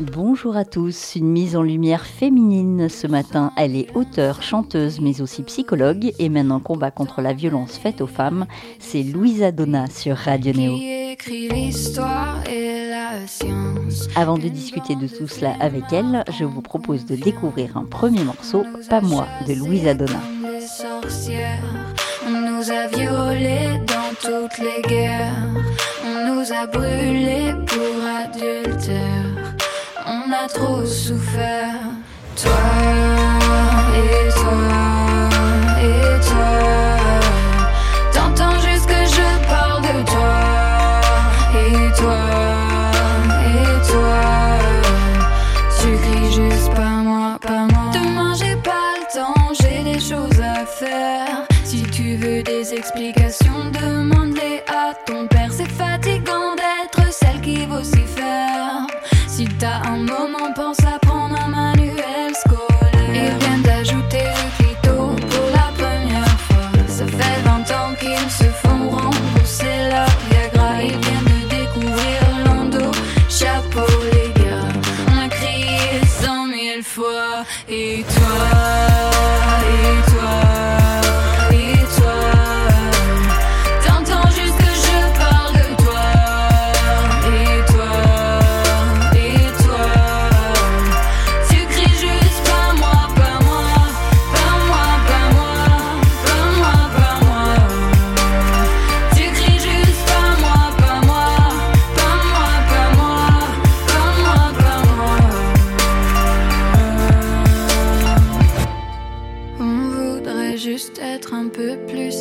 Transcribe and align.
Bonjour 0.00 0.56
à 0.56 0.64
tous, 0.64 1.16
une 1.16 1.26
mise 1.32 1.56
en 1.56 1.62
lumière 1.62 2.06
féminine 2.06 2.88
ce 2.88 3.08
matin. 3.08 3.50
Elle 3.56 3.74
est 3.74 3.88
auteure, 3.96 4.42
chanteuse, 4.42 5.00
mais 5.00 5.20
aussi 5.20 5.42
psychologue 5.42 6.12
et 6.20 6.28
mène 6.28 6.52
un 6.52 6.60
combat 6.60 6.92
contre 6.92 7.20
la 7.20 7.32
violence 7.32 7.76
faite 7.78 8.00
aux 8.00 8.06
femmes. 8.06 8.46
C'est 8.78 9.02
Louisa 9.02 9.50
Donna 9.50 9.86
sur 9.88 10.16
Radio 10.16 10.52
Néo. 10.52 10.74
Avant 14.14 14.38
de 14.38 14.46
discuter 14.46 14.94
de 14.94 15.08
tout 15.08 15.26
cela 15.26 15.54
avec 15.58 15.92
elle, 15.92 16.22
je 16.38 16.44
vous 16.44 16.62
propose 16.62 17.04
de 17.04 17.16
découvrir 17.16 17.76
un 17.76 17.84
premier 17.84 18.22
morceau, 18.22 18.64
Pas 18.88 19.00
moi, 19.00 19.26
de 19.48 19.54
Louisa 19.54 19.94
Donna. 19.94 20.20
On 22.24 22.30
nous 22.30 22.70
a 22.70 22.86
violés 22.86 23.80
dans 23.88 24.14
toutes 24.20 24.58
les 24.58 24.80
guerres. 24.88 25.34
On 26.04 26.34
nous 26.34 26.52
a 26.52 26.66
brûlés 26.68 27.52
pour 27.66 28.04
adultère. 28.06 29.27
On 30.28 30.32
a 30.32 30.46
trop 30.46 30.84
souffert. 30.84 31.74
Toi 32.36 32.50
et 33.94 34.28
toi 34.30 35.30
et 35.80 36.20
toi. 36.20 36.77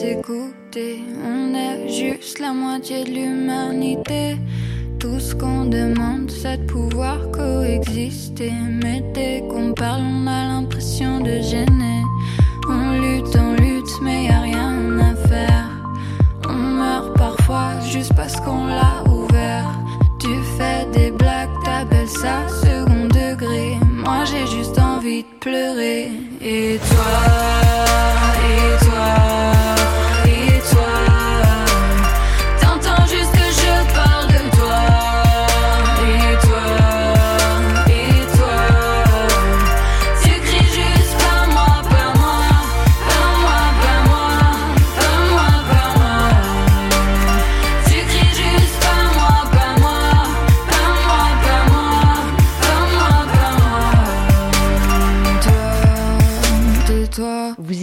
On 0.10 1.54
est 1.54 1.90
juste 1.90 2.40
la 2.40 2.54
moitié 2.54 3.04
de 3.04 3.10
l'humanité. 3.10 4.38
Tout 5.00 5.20
ce 5.20 5.36
qu'on 5.36 5.66
demande, 5.66 6.32
c'est 6.32 6.58
de 6.58 6.66
pouvoir 6.66 7.30
coexister. 7.32 8.54
Mais 8.82 9.04
dès 9.14 9.44
qu'on 9.50 9.74
parle, 9.74 10.04
on 10.04 10.28
a 10.28 10.48
l'impression 10.48 11.20
de 11.20 11.42
gêner. 11.42 12.04
On 12.70 13.02
lutte, 13.02 13.36
on 13.36 13.54
lutte, 13.62 14.02
mais 14.02 14.26
y 14.26 14.30
a 14.30 14.40
rien 14.40 14.98
à 15.00 15.16
faire. 15.28 15.70
On 16.48 16.54
meurt 16.54 17.18
parfois 17.18 17.78
juste 17.82 18.14
parce 18.16 18.40
qu'on 18.40 18.68
l'a 18.68 19.04
ouvert. 19.12 19.70
Tu 20.20 20.30
fais 20.58 20.86
des 20.94 21.12
blagues, 21.12 21.50
t'appelles 21.66 22.08
ça 22.08 22.48
second 22.48 23.08
degré. 23.08 23.76
Moi 23.92 24.24
j'ai 24.24 24.48
juste 24.48 24.80
envie 24.80 25.24
de 25.24 25.40
pleurer. 25.42 26.12
Et 26.42 26.80
toi, 26.90 27.14
et 28.50 28.86
toi, 28.86 28.87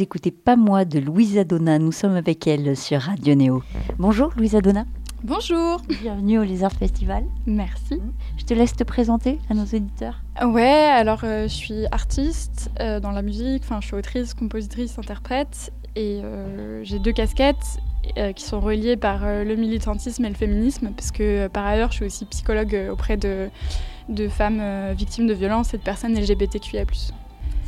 écoutez 0.04 0.30
Pas 0.30 0.54
moi 0.56 0.84
de 0.84 0.98
Louisa 0.98 1.44
Donna. 1.44 1.78
Nous 1.78 1.90
sommes 1.90 2.14
avec 2.14 2.46
elle 2.46 2.76
sur 2.76 3.00
Radio 3.00 3.34
Néo. 3.34 3.62
Bonjour 3.98 4.30
Louisa 4.36 4.60
Donna. 4.60 4.84
Bonjour, 5.22 5.80
Bienvenue 6.02 6.38
au 6.38 6.42
Lézard 6.42 6.72
Festival. 6.72 7.24
merci. 7.46 7.98
Je 8.36 8.44
te 8.44 8.52
laisse 8.52 8.74
te 8.76 8.84
présenter 8.84 9.38
à 9.48 9.54
nos 9.54 9.62
auditeurs. 9.62 10.20
Ouais, 10.44 10.62
alors 10.62 11.22
euh, 11.24 11.44
je 11.44 11.54
suis 11.54 11.86
artiste 11.90 12.70
euh, 12.80 13.00
dans 13.00 13.12
la 13.12 13.22
musique, 13.22 13.62
enfin 13.64 13.78
je 13.80 13.86
suis 13.86 13.96
autrice, 13.96 14.34
compositrice, 14.34 14.98
interprète 14.98 15.72
et 15.96 16.20
euh, 16.22 16.84
j'ai 16.84 16.98
deux 16.98 17.12
casquettes 17.12 17.78
qui 18.36 18.44
sont 18.44 18.60
reliées 18.60 18.98
par 18.98 19.20
le 19.24 19.54
militantisme 19.56 20.26
et 20.26 20.28
le 20.28 20.34
féminisme 20.34 20.90
parce 20.94 21.10
que 21.10 21.46
par 21.48 21.64
ailleurs 21.64 21.90
je 21.90 21.96
suis 21.96 22.04
aussi 22.04 22.26
psychologue 22.26 22.78
auprès 22.92 23.16
de, 23.16 23.48
de 24.10 24.28
femmes 24.28 24.60
victimes 24.92 25.26
de 25.26 25.32
violences 25.32 25.72
et 25.72 25.78
de 25.78 25.82
personnes 25.82 26.12
LGBTQIA+. 26.14 26.84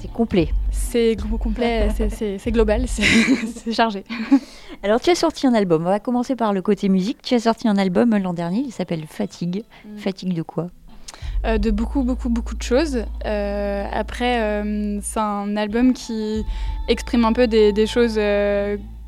C'est 0.01 0.13
complet. 0.13 0.49
C'est 0.71 1.17
complet, 1.41 1.89
c'est- 2.39 2.51
global, 2.51 2.85
c'est 2.87 3.73
chargé. 3.73 4.05
Alors 4.83 5.01
tu 5.01 5.11
as 5.11 5.15
sorti 5.15 5.47
un 5.47 5.55
album. 5.55 5.83
On 5.83 5.91
va 5.91 6.01
commencer 6.01 6.37
par 6.37 6.53
le 6.53 6.63
côté 6.63 6.89
musique. 6.89 7.19
Tu 7.23 7.35
as 7.35 7.41
sorti 7.41 7.67
un 7.69 7.77
album 7.77 8.17
l'an 8.17 8.35
dernier. 8.35 8.61
Il 8.61 8.73
s'appelle 8.73 9.05
Fatigue. 9.09 9.65
Mm. 9.85 9.99
Fatigue 9.99 10.35
de 10.35 10.43
quoi? 10.43 10.69
Euh, 11.45 11.59
de 11.59 11.71
beaucoup, 11.71 12.03
beaucoup, 12.03 12.29
beaucoup 12.29 12.55
de 12.55 12.63
choses. 12.63 13.05
Euh, 13.25 13.85
après, 13.93 14.41
euh, 14.41 14.99
c'est 15.03 15.21
un 15.21 15.57
album 15.57 15.93
qui 15.93 16.43
exprime 16.89 17.25
un 17.25 17.33
peu 17.33 17.47
des, 17.47 17.73
des 17.73 17.87
choses 17.87 18.19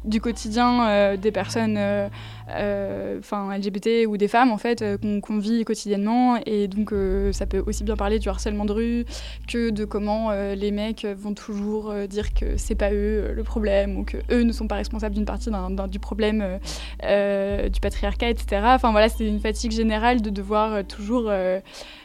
du 0.04 0.20
quotidien 0.20 0.88
euh, 0.88 1.16
des 1.16 1.32
personnes 1.32 1.76
euh, 1.76 2.08
euh, 2.50 3.20
LGBT 3.30 4.06
ou 4.06 4.16
des 4.16 4.28
femmes 4.28 4.50
en 4.50 4.58
fait 4.58 4.84
qu'on 5.22 5.38
vit 5.38 5.64
quotidiennement. 5.64 6.38
Et 6.46 6.68
donc 6.68 6.92
ça 7.32 7.46
peut 7.46 7.62
aussi 7.66 7.84
bien 7.84 7.96
parler 7.96 8.18
du 8.18 8.28
harcèlement 8.28 8.64
de 8.64 8.72
rue 8.72 9.04
que 9.46 9.70
de 9.70 9.84
comment 9.84 10.30
les 10.30 10.70
mecs 10.70 11.04
vont 11.04 11.34
toujours 11.34 11.92
dire 12.08 12.32
que 12.32 12.56
c'est 12.56 12.74
pas 12.74 12.92
eux 12.92 13.32
le 13.34 13.42
problème 13.42 13.98
ou 13.98 14.04
que 14.04 14.16
eux 14.30 14.42
ne 14.42 14.52
sont 14.52 14.66
pas 14.66 14.76
responsables 14.76 15.14
d'une 15.14 15.24
partie 15.24 15.50
du 15.88 15.98
problème 15.98 16.58
du 17.02 17.80
patriarcat 17.80 18.30
etc 18.30 18.62
enfin 18.64 18.90
voilà 18.92 19.08
c'est 19.08 19.26
une 19.26 19.40
fatigue 19.40 19.72
générale 19.72 20.22
de 20.22 20.30
devoir 20.30 20.84
toujours 20.86 21.30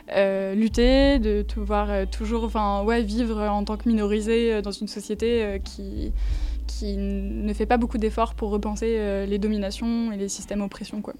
lutter, 0.09 1.19
de 1.19 1.45
euh, 1.59 2.05
toujours 2.05 2.43
enfin, 2.43 2.83
ouais, 2.83 3.01
vivre 3.01 3.41
en 3.41 3.63
tant 3.63 3.77
que 3.77 3.87
minorisé 3.87 4.61
dans 4.61 4.71
une 4.71 4.87
société 4.87 5.61
qui, 5.63 6.11
qui 6.79 6.95
ne 6.97 7.53
fait 7.53 7.65
pas 7.65 7.77
beaucoup 7.77 7.97
d'efforts 7.97 8.33
pour 8.35 8.49
repenser 8.49 8.95
euh, 8.97 9.25
les 9.25 9.39
dominations 9.39 10.11
et 10.11 10.17
les 10.17 10.29
systèmes 10.29 10.59
d'oppression. 10.59 11.01
Quoi. 11.01 11.13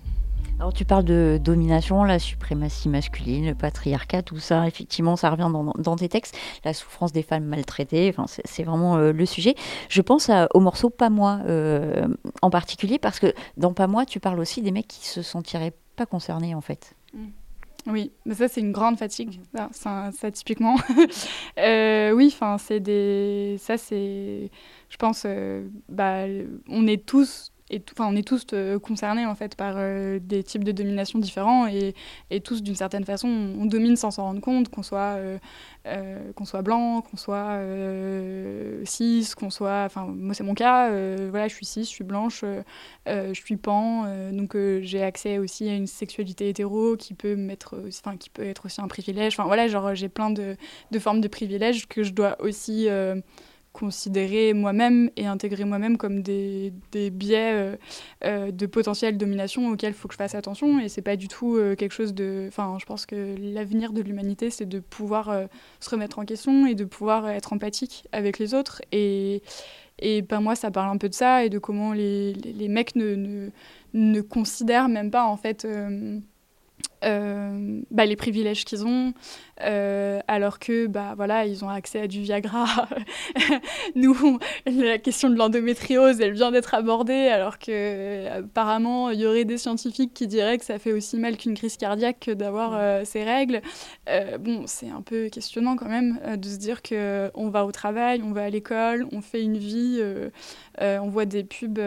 Alors 0.60 0.72
tu 0.72 0.86
parles 0.86 1.04
de 1.04 1.40
domination, 1.44 2.04
la 2.04 2.20
suprématie 2.20 2.88
masculine, 2.88 3.48
le 3.48 3.56
patriarcat, 3.56 4.22
tout 4.22 4.38
ça, 4.38 4.68
effectivement, 4.68 5.16
ça 5.16 5.30
revient 5.32 5.50
dans, 5.52 5.74
dans 5.78 5.96
tes 5.96 6.10
textes, 6.10 6.36
la 6.64 6.74
souffrance 6.74 7.12
des 7.12 7.24
femmes 7.24 7.46
maltraitées, 7.46 8.14
enfin, 8.16 8.26
c'est 8.46 8.64
vraiment 8.64 8.96
euh, 8.98 9.12
le 9.12 9.26
sujet. 9.26 9.56
Je 9.90 10.02
pense 10.02 10.30
à- 10.30 10.48
au 10.54 10.60
morceau 10.60 10.90
Pas 10.90 11.10
moi 11.10 11.40
euh, 11.48 12.08
en 12.42 12.50
particulier, 12.50 13.00
parce 13.00 13.20
que 13.20 13.34
dans 13.58 13.74
Pas 13.74 13.88
moi, 13.88 14.06
tu 14.06 14.20
parles 14.20 14.40
aussi 14.40 14.62
des 14.62 14.72
mecs 14.72 14.88
qui 14.88 15.08
se 15.08 15.22
sentiraient 15.22 15.74
pas 15.96 16.06
concernés 16.06 16.54
en 16.56 16.62
fait. 16.62 16.96
Oui, 17.86 18.14
mais 18.26 18.34
ça 18.36 18.48
c'est 18.48 18.62
une 18.62 18.72
grande 18.72 18.98
fatigue, 18.98 19.42
ça, 19.74 20.10
ça, 20.14 20.32
typiquement. 20.32 20.76
Euh, 21.60 22.12
oui, 22.12 22.30
enfin 22.34 22.58
c'est 22.58 22.80
des, 22.80 23.58
ça 23.60 23.78
c'est, 23.78 24.50
je 24.90 24.98
pense, 24.98 25.24
euh, 25.26 25.68
bah, 25.90 26.26
on 26.68 26.88
est 26.88 27.06
tous 27.06 27.53
et 27.70 27.82
enfin, 27.92 28.08
on 28.12 28.16
est 28.16 28.28
tous 28.28 28.46
euh, 28.54 28.78
concernés 28.78 29.26
en 29.26 29.36
fait 29.36 29.56
par 29.56 29.76
euh, 29.78 30.20
des 30.22 30.44
types 30.44 30.64
de 30.64 30.72
domination 30.72 31.20
différents 31.20 31.68
et, 31.68 31.96
et 32.30 32.42
tous 32.42 32.62
d'une 32.62 32.76
certaine 32.76 33.06
façon 33.06 33.28
on 33.28 33.66
domine 33.66 33.96
sans 33.96 34.12
s'en 34.12 34.24
rendre 34.24 34.42
compte, 34.42 34.70
qu'on 34.70 34.84
soit 34.84 35.18
euh, 35.86 36.32
qu'on 36.36 36.46
soit 36.46 36.62
blanc, 36.62 37.02
qu'on 37.02 37.18
soit 37.18 37.60
cis, 38.86 39.30
qu'on 39.38 39.50
soit, 39.50 39.84
enfin 39.86 40.06
moi 40.08 40.34
c'est 40.34 40.44
mon 40.44 40.54
cas, 40.54 40.90
voilà 41.30 41.48
je 41.48 41.56
suis 41.56 41.66
cis, 41.66 41.84
je 41.84 41.90
suis 41.90 42.04
blanche, 42.04 42.46
je 43.06 43.34
suis 43.34 43.58
pan, 43.58 44.06
donc 44.32 44.56
j'ai 44.82 45.04
accès 45.04 45.40
aussi 45.40 45.68
à 45.68 45.76
une 45.76 45.88
sexualité 45.88 46.48
hétéro 46.48 46.96
qui 46.96 47.14
peut 47.14 47.36
mettre, 47.36 47.76
enfin 47.88 48.16
qui 48.16 48.30
peut 48.30 48.46
être 48.46 48.66
aussi 48.68 48.80
un 48.80 48.88
privilège, 48.88 49.34
enfin 49.34 49.46
voilà 49.46 49.68
genre 49.68 49.94
j'ai 49.94 50.08
plein 50.10 50.30
de, 50.30 50.56
de, 50.92 51.00
formes 51.00 51.20
de 51.20 51.28
privilèges 51.28 51.88
que 51.88 52.04
je 52.04 52.14
dois 52.14 52.42
aussi 52.42 52.88
considérer 53.74 54.54
moi-même 54.54 55.10
et 55.18 55.26
intégrer 55.26 55.66
moi-même 55.66 55.98
comme 55.98 56.22
des, 56.22 56.72
des 56.92 57.10
biais 57.10 57.54
euh, 57.54 57.76
euh, 58.24 58.52
de 58.52 58.66
potentielle 58.68 59.18
domination 59.18 59.68
auxquels 59.70 59.92
il 59.92 59.96
faut 59.96 60.08
que 60.08 60.14
je 60.14 60.20
fasse 60.20 60.36
attention. 60.36 60.80
Et 60.80 60.90
c'est 60.90 61.02
pas 61.02 61.16
du 61.16 61.28
tout 61.28 61.56
euh, 61.56 61.76
quelque 61.76 61.92
chose 61.92 62.14
de 62.14 62.46
enfin 62.48 62.78
je 62.80 62.86
pense 62.86 63.06
que 63.08 63.36
l'avenir 63.40 63.92
de 63.92 64.02
l'humanité 64.02 64.52
c'est 64.52 64.68
de 64.68 64.80
pouvoir 64.80 65.36
se 65.80 65.90
remettre 65.90 66.20
en 66.20 66.26
question 66.26 66.68
et 66.68 66.76
de 66.76 66.86
pouvoir 66.86 67.28
être 67.30 67.52
empathique 67.52 68.08
avec 68.12 68.38
les 68.40 68.54
autres. 68.54 68.82
Et 68.92 69.42
et 70.00 70.22
ben 70.22 70.40
moi 70.40 70.56
ça 70.56 70.72
parle 70.72 70.90
un 70.92 70.98
peu 70.98 71.10
de 71.10 71.14
ça 71.14 71.44
et 71.44 71.50
de 71.50 71.58
comment 71.58 71.94
les, 71.94 72.34
les, 72.34 72.54
les 72.54 72.68
mecs 72.68 72.96
ne, 72.96 73.16
ne, 73.16 73.50
ne, 73.94 74.22
considèrent 74.22 74.90
même 74.90 75.12
pas 75.12 75.26
en 75.26 75.38
fait 75.38 75.68
euh, 77.04 77.82
bah, 77.92 78.06
les 78.06 78.16
privilèges 78.16 78.66
qu'ils 78.66 78.86
ont, 78.86 79.14
euh, 79.62 80.20
alors 80.28 80.60
que 80.60 80.88
bah, 80.88 81.14
voilà, 81.16 81.46
ils 81.46 81.64
ont 81.66 81.70
accès 81.70 82.02
à 82.02 82.08
du 82.08 82.22
Viagra. 82.22 82.66
Nous, 83.96 84.40
la 84.66 84.98
question 84.98 85.30
de 85.30 85.36
l'endométriose, 85.36 86.22
elle 86.22 86.34
vient 86.34 86.52
d'être 86.52 86.74
abordée, 86.74 87.28
alors 87.28 87.60
que 87.60 88.40
apparemment 88.40 89.10
il 89.10 89.20
y 89.20 89.26
aurait 89.26 89.46
des 89.46 89.58
scientifiques 89.58 90.14
qui 90.14 90.28
diraient 90.28 90.58
que 90.58 90.66
ça 90.66 90.80
fait 90.80 90.94
aussi 90.94 91.18
mal 91.18 91.38
qu'une 91.38 91.56
crise 91.56 91.78
cardiaque 91.78 92.30
d'avoir 92.30 92.74
euh, 92.74 93.02
ces 93.06 93.24
règles. 93.24 93.62
bon, 94.40 94.64
c'est 94.66 94.90
un 94.90 95.02
peu 95.02 95.30
questionnant 95.30 95.76
quand 95.76 95.90
même 95.90 96.20
de 96.38 96.48
se 96.48 96.58
dire 96.58 96.82
que 96.82 97.32
on 97.36 97.50
va 97.50 97.66
au 97.66 97.72
travail, 97.72 98.22
on 98.24 98.32
va 98.32 98.44
à 98.44 98.50
l'école, 98.50 99.08
on 99.12 99.22
fait 99.22 99.42
une 99.42 99.58
vie, 99.58 100.02
on 100.80 101.10
voit 101.10 101.26
des 101.26 101.44
pubs. 101.44 101.80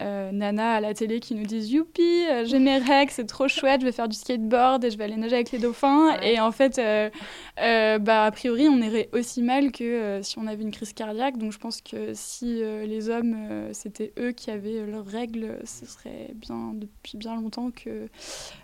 Euh, 0.00 0.30
Nana 0.30 0.74
à 0.74 0.80
la 0.80 0.94
télé 0.94 1.18
qui 1.18 1.34
nous 1.34 1.44
disent 1.44 1.72
Youpi, 1.72 2.24
euh, 2.30 2.44
j'ai 2.44 2.60
mes 2.60 2.78
règles, 2.78 3.10
c'est 3.10 3.26
trop 3.26 3.48
chouette, 3.48 3.80
je 3.80 3.86
vais 3.86 3.92
faire 3.92 4.08
du 4.08 4.16
skateboard 4.16 4.84
et 4.84 4.90
je 4.90 4.96
vais 4.96 5.02
aller 5.02 5.16
nager 5.16 5.34
avec 5.34 5.50
les 5.50 5.58
dauphins. 5.58 6.16
Et 6.20 6.38
en 6.38 6.52
fait, 6.52 6.78
euh, 6.78 7.98
bah, 7.98 8.24
a 8.26 8.30
priori, 8.30 8.68
on 8.68 8.78
irait 8.78 9.08
aussi 9.12 9.42
mal 9.42 9.72
que 9.72 10.20
si 10.22 10.38
on 10.38 10.46
avait 10.46 10.62
une 10.62 10.70
crise 10.70 10.92
cardiaque. 10.92 11.38
Donc 11.38 11.50
je 11.50 11.58
pense 11.58 11.80
que 11.80 12.12
si 12.14 12.62
les 12.86 13.08
hommes, 13.08 13.36
c'était 13.72 14.12
eux 14.18 14.30
qui 14.30 14.52
avaient 14.52 14.86
leurs 14.86 15.06
règles, 15.06 15.58
ce 15.64 15.86
serait 15.86 16.30
bien 16.34 16.72
depuis 16.74 17.16
bien 17.16 17.34
longtemps 17.34 17.70
que 17.72 18.08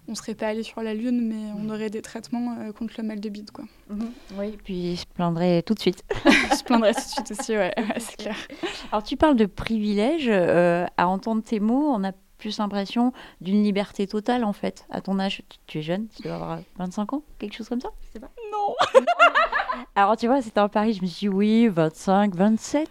on 0.08 0.14
serait 0.14 0.36
pas 0.36 0.46
allé 0.46 0.62
sur 0.62 0.80
la 0.82 0.94
Lune, 0.94 1.26
mais 1.26 1.52
on 1.60 1.68
aurait 1.70 1.90
des 1.90 2.02
traitements 2.02 2.56
contre 2.72 2.94
le 2.98 3.02
mal 3.02 3.18
de 3.18 3.28
bide. 3.28 3.50
Quoi. 3.50 3.64
Mhm. 3.90 4.12
Oui, 4.38 4.56
puis 4.62 4.94
je 4.94 5.00
se 5.00 5.06
plaindrait 5.06 5.62
tout 5.62 5.74
de 5.74 5.80
suite. 5.80 6.04
je 6.24 6.62
plaindrais 6.62 6.94
tout 6.94 7.00
de 7.00 7.26
suite 7.26 7.32
aussi, 7.32 7.56
ouais, 7.56 7.74
c'est 7.98 8.16
clair. 8.18 8.36
Alors 8.92 9.02
tu 9.02 9.16
parles 9.16 9.36
de 9.36 9.46
privilèges 9.46 10.28
à 10.28 11.08
entendre 11.16 11.42
tes 11.42 11.60
mots, 11.60 11.90
on 11.92 12.04
a 12.04 12.12
plus 12.38 12.58
l'impression 12.58 13.12
d'une 13.40 13.62
liberté 13.62 14.06
totale 14.06 14.44
en 14.44 14.52
fait. 14.52 14.84
À 14.90 15.00
ton 15.00 15.18
âge, 15.18 15.42
tu 15.66 15.78
es 15.78 15.82
jeune, 15.82 16.06
tu 16.14 16.22
dois 16.22 16.34
avoir 16.34 16.58
25 16.78 17.14
ans, 17.14 17.22
quelque 17.38 17.54
chose 17.54 17.68
comme 17.68 17.80
ça 17.80 17.88
Je 18.14 18.20
pas. 18.20 18.30
Non 18.52 18.74
Alors 19.94 20.16
tu 20.16 20.26
vois, 20.26 20.42
c'était 20.42 20.60
en 20.60 20.68
Paris, 20.68 20.94
je 20.94 21.02
me 21.02 21.06
suis 21.06 21.26
dit 21.26 21.28
oui, 21.28 21.68
25, 21.68 22.34
27 22.34 22.88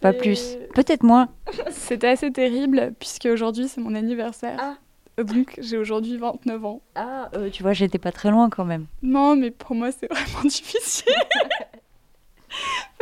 Pas 0.00 0.12
plus. 0.12 0.56
Peut-être 0.74 1.04
moins. 1.04 1.28
C'était 1.70 2.08
assez 2.08 2.32
terrible, 2.32 2.92
puisque 2.98 3.26
aujourd'hui 3.26 3.68
c'est 3.68 3.80
mon 3.80 3.94
anniversaire. 3.94 4.58
Ah. 4.60 5.22
Donc 5.22 5.54
j'ai 5.58 5.78
aujourd'hui 5.78 6.16
29 6.16 6.64
ans. 6.64 6.82
Ah, 6.96 7.30
euh, 7.34 7.48
tu 7.50 7.62
vois, 7.62 7.72
j'étais 7.72 7.98
pas 7.98 8.10
très 8.10 8.32
loin 8.32 8.50
quand 8.50 8.64
même. 8.64 8.86
Non, 9.02 9.36
mais 9.36 9.52
pour 9.52 9.76
moi 9.76 9.92
c'est 9.92 10.08
vraiment 10.12 10.42
difficile. 10.42 11.14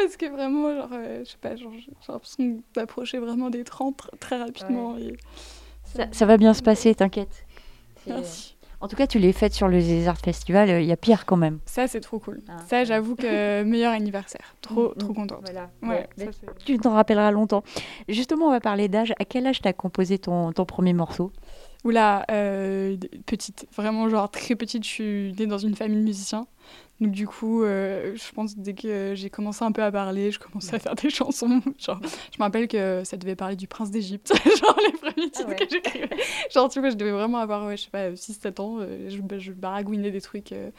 Parce 0.02 0.16
que 0.16 0.26
vraiment, 0.26 0.74
genre, 0.74 0.88
euh, 0.92 1.22
je 1.24 1.30
sais 1.30 1.36
pas, 1.40 1.56
j'ai 1.56 1.64
l'impression 2.08 2.62
d'approcher 2.74 3.18
vraiment 3.18 3.50
des 3.50 3.64
30 3.64 4.10
très 4.20 4.38
rapidement. 4.38 4.96
ça, 6.12 6.26
va 6.26 6.36
bien 6.36 6.54
se 6.54 6.62
passer, 6.62 6.94
t'inquiète. 6.94 7.44
Merci. 8.06 8.56
En 8.80 8.88
tout 8.88 8.96
cas, 8.96 9.06
tu 9.06 9.20
l'es 9.20 9.32
faite 9.32 9.54
sur 9.54 9.68
le 9.68 9.78
Desert 9.78 10.18
Festival, 10.18 10.68
il 10.82 10.88
y 10.88 10.90
a 10.90 10.96
pire 10.96 11.24
quand 11.24 11.36
même. 11.36 11.60
Ça, 11.66 11.86
c'est 11.86 12.00
trop 12.00 12.18
cool. 12.18 12.40
Ah, 12.48 12.56
ça, 12.66 12.82
j'avoue 12.82 13.14
que 13.14 13.62
meilleur 13.64 13.92
anniversaire. 13.92 14.56
Trop, 14.60 14.88
mm, 14.88 14.94
trop 14.98 15.12
mm. 15.12 15.14
contente. 15.14 15.40
Voilà. 15.42 15.70
Ouais, 15.84 16.08
tu 16.64 16.78
t'en 16.78 16.92
rappelleras 16.92 17.30
longtemps. 17.30 17.62
Justement, 18.08 18.46
on 18.46 18.50
va 18.50 18.58
parler 18.58 18.88
d'âge. 18.88 19.14
À 19.20 19.24
quel 19.24 19.46
âge 19.46 19.60
t'as 19.60 19.72
composé 19.72 20.18
ton, 20.18 20.50
ton 20.50 20.64
premier 20.64 20.94
morceau? 20.94 21.30
Oula, 21.84 22.24
euh, 22.30 22.96
petite, 23.26 23.66
vraiment 23.74 24.08
genre 24.08 24.30
très 24.30 24.54
petite, 24.54 24.84
je 24.84 24.88
suis 24.88 25.34
née 25.38 25.46
dans 25.46 25.58
une 25.58 25.74
famille 25.74 25.98
de 25.98 26.04
musiciens. 26.04 26.46
Donc 27.02 27.10
du 27.10 27.26
coup, 27.26 27.64
euh, 27.64 28.14
je 28.14 28.32
pense 28.32 28.56
dès 28.56 28.74
que 28.74 29.14
j'ai 29.16 29.28
commencé 29.28 29.64
un 29.64 29.72
peu 29.72 29.82
à 29.82 29.90
parler, 29.90 30.30
je 30.30 30.38
commençais 30.38 30.76
à 30.76 30.78
faire 30.78 30.94
des 30.94 31.10
chansons. 31.10 31.60
Genre, 31.76 31.98
je 32.04 32.38
me 32.38 32.44
rappelle 32.44 32.68
que 32.68 33.02
ça 33.02 33.16
devait 33.16 33.34
parler 33.34 33.56
du 33.56 33.66
prince 33.66 33.90
d'Égypte, 33.90 34.32
genre 34.60 34.78
les 34.86 34.92
premiers 34.92 35.28
titres 35.28 35.48
ah 35.50 35.54
que 35.54 35.64
j'écrivais. 35.68 36.08
Genre, 36.54 36.68
tu 36.70 36.78
vois, 36.78 36.90
je 36.90 36.94
devais 36.94 37.10
vraiment 37.10 37.38
avoir, 37.38 37.66
ouais, 37.66 37.76
je 37.76 37.82
sais 37.82 37.90
pas, 37.90 38.10
6-7 38.10 38.60
ans, 38.60 38.76
euh, 38.78 39.10
je, 39.10 39.20
bah, 39.20 39.38
je, 39.38 39.50
baragouinais 39.50 40.12
des 40.12 40.20
trucs. 40.20 40.52
Euh. 40.52 40.70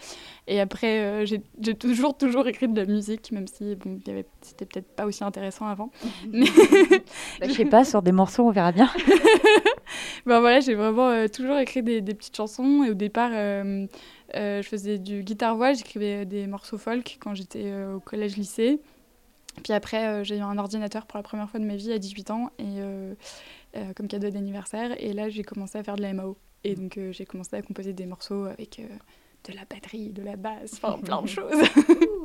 et 0.47 0.61
après, 0.61 1.25
j'ai 1.25 1.41
toujours, 1.75 2.15
toujours 2.15 2.47
écrit 2.47 2.69
de 2.69 2.79
la 2.79 2.85
musique, 2.85 3.33
même 3.33 3.47
si 3.47 3.75
bon, 3.75 3.99
c'était 4.41 4.65
peut-être 4.65 4.95
pas 4.95 5.05
aussi 5.05 5.25
intéressant 5.25 5.67
avant. 5.67 5.91
Mais... 6.31 6.45
bah, 7.41 7.47
je 7.49 7.51
sais 7.51 7.65
pas, 7.65 7.83
sur 7.83 8.01
des 8.01 8.13
morceaux, 8.13 8.47
on 8.47 8.51
verra 8.51 8.71
bien. 8.71 8.89
ben 10.25 10.39
voilà, 10.39 10.59
j'ai 10.59 10.75
vraiment 10.75 11.27
toujours 11.27 11.57
écrit 11.57 11.83
des, 11.83 12.01
des, 12.01 12.13
petites 12.13 12.35
chansons. 12.35 12.83
Et 12.83 12.91
au 12.91 12.93
départ, 12.93 13.31
euh, 14.35 14.61
je 14.61 14.67
faisais 14.67 14.97
du 14.97 15.23
guitare-voix, 15.23 15.73
j'écrivais 15.73 16.25
des 16.25 16.47
morceaux 16.47 16.77
folk 16.77 17.17
quand 17.19 17.35
j'étais 17.35 17.65
euh, 17.65 17.95
au 17.95 17.99
collège-lycée. 17.99 18.81
Puis 19.63 19.73
après, 19.73 20.07
euh, 20.07 20.23
j'ai 20.23 20.37
eu 20.37 20.41
un 20.41 20.57
ordinateur 20.57 21.05
pour 21.05 21.17
la 21.17 21.23
première 21.23 21.49
fois 21.49 21.59
de 21.59 21.65
ma 21.65 21.75
vie 21.75 21.91
à 21.93 21.99
18 21.99 22.31
ans 22.31 22.49
et, 22.57 22.81
comme 23.95 24.07
cadeau 24.07 24.29
d'anniversaire. 24.29 24.95
Et 25.01 25.13
là, 25.13 25.29
j'ai 25.29 25.43
commencé 25.43 25.77
à 25.77 25.83
faire 25.83 25.95
de 25.95 26.01
la 26.01 26.13
MAO. 26.13 26.37
Et 26.63 26.75
donc, 26.75 26.99
j'ai 27.11 27.25
commencé 27.25 27.55
à 27.55 27.61
composer 27.61 27.93
des 27.93 28.05
morceaux 28.05 28.45
avec 28.45 28.81
de 29.49 29.53
la 29.53 29.63
batterie, 29.69 30.09
de 30.09 30.21
la 30.23 30.35
basse, 30.35 30.79
enfin 30.81 30.97
plein 30.99 31.21
de 31.21 31.27
choses. 31.37 31.61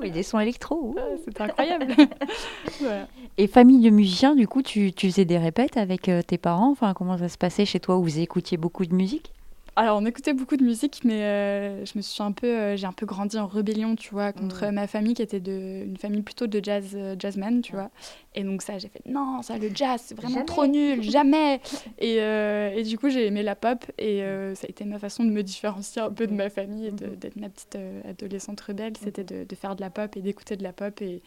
et 0.03 0.11
des 0.11 0.23
sons 0.23 0.39
électro. 0.41 0.95
Ah, 0.99 1.03
c'est 1.25 1.41
incroyable. 1.41 1.87
Et 3.39 3.47
famille 3.47 3.81
de 3.81 3.91
musiciens, 3.91 4.35
du 4.35 4.47
coup, 4.49 4.63
tu, 4.63 4.93
tu 4.93 5.11
faisais 5.11 5.25
des 5.25 5.39
répètes 5.39 5.77
avec 5.77 6.11
tes 6.27 6.39
parents? 6.39 6.71
Enfin, 6.71 6.95
comment 6.95 7.19
ça 7.19 7.29
se 7.29 7.39
passait 7.39 7.65
chez 7.65 7.81
toi? 7.81 7.97
Où 7.99 8.03
vous 8.03 8.19
écoutiez 8.19 8.57
beaucoup 8.57 8.85
de 8.87 8.95
musique? 8.95 9.33
Alors, 9.79 9.99
on 9.99 10.07
écoutait 10.07 10.33
beaucoup 10.33 10.57
de 10.57 10.65
musique, 10.65 11.03
mais 11.05 11.23
euh, 11.23 11.85
je 11.85 11.93
me 11.95 12.03
suis 12.03 12.21
un 12.21 12.33
peu, 12.33 12.49
euh, 12.49 12.77
j'ai 12.77 12.87
un 12.89 12.93
peu 12.93 13.07
grandi 13.07 13.39
en 13.39 13.47
rébellion, 13.47 13.95
tu 13.95 14.11
vois, 14.11 14.33
contre 14.33 14.67
mm. 14.67 14.71
ma 14.73 14.89
famille 14.89 15.15
qui 15.15 15.23
était 15.23 15.39
de, 15.39 15.85
une 15.85 15.97
famille 15.97 16.23
plutôt 16.23 16.49
de 16.49 16.61
jazz, 16.61 16.95
euh, 16.97 17.15
jazzman, 17.17 17.61
tu 17.61 17.75
vois. 17.75 17.89
Et 18.35 18.43
donc 18.43 18.63
ça, 18.63 18.77
j'ai 18.79 18.89
fait 18.89 19.03
non, 19.07 19.41
ça, 19.43 19.57
le 19.57 19.71
jazz, 19.73 20.03
c'est 20.05 20.17
vraiment 20.17 20.45
trop 20.45 20.67
nul, 20.67 21.01
jamais. 21.05 21.61
Et, 22.01 22.17
et, 22.17 22.83
du 22.83 22.99
coup, 22.99 23.09
j'ai 23.09 23.27
aimé 23.27 23.45
la 23.45 23.55
pop, 23.55 23.85
et 23.99 24.21
ça 24.55 24.67
a 24.67 24.71
été 24.71 24.85
ma 24.85 24.99
façon 24.99 25.25
de 25.25 25.31
me 25.31 25.43
différencier 25.43 26.03
un 26.03 26.11
peu 26.11 26.27
de 26.27 26.35
ma 26.35 26.51
famille 26.51 26.87
et 26.87 26.91
mm-hmm. 26.91 27.17
d'être 27.17 27.37
ma 27.37 27.49
petite 27.49 27.79
adolescente 28.09 28.61
rebelle, 28.61 28.95
c'était 29.01 29.25
de, 29.25 29.45
de, 29.45 29.55
faire 29.55 29.77
de 29.77 29.81
la 29.81 29.91
pop 29.91 30.17
et 30.17 30.23
d'écouter 30.23 30.57
de 30.57 30.63
la 30.63 30.73
pop 30.73 31.01
et 31.03 31.23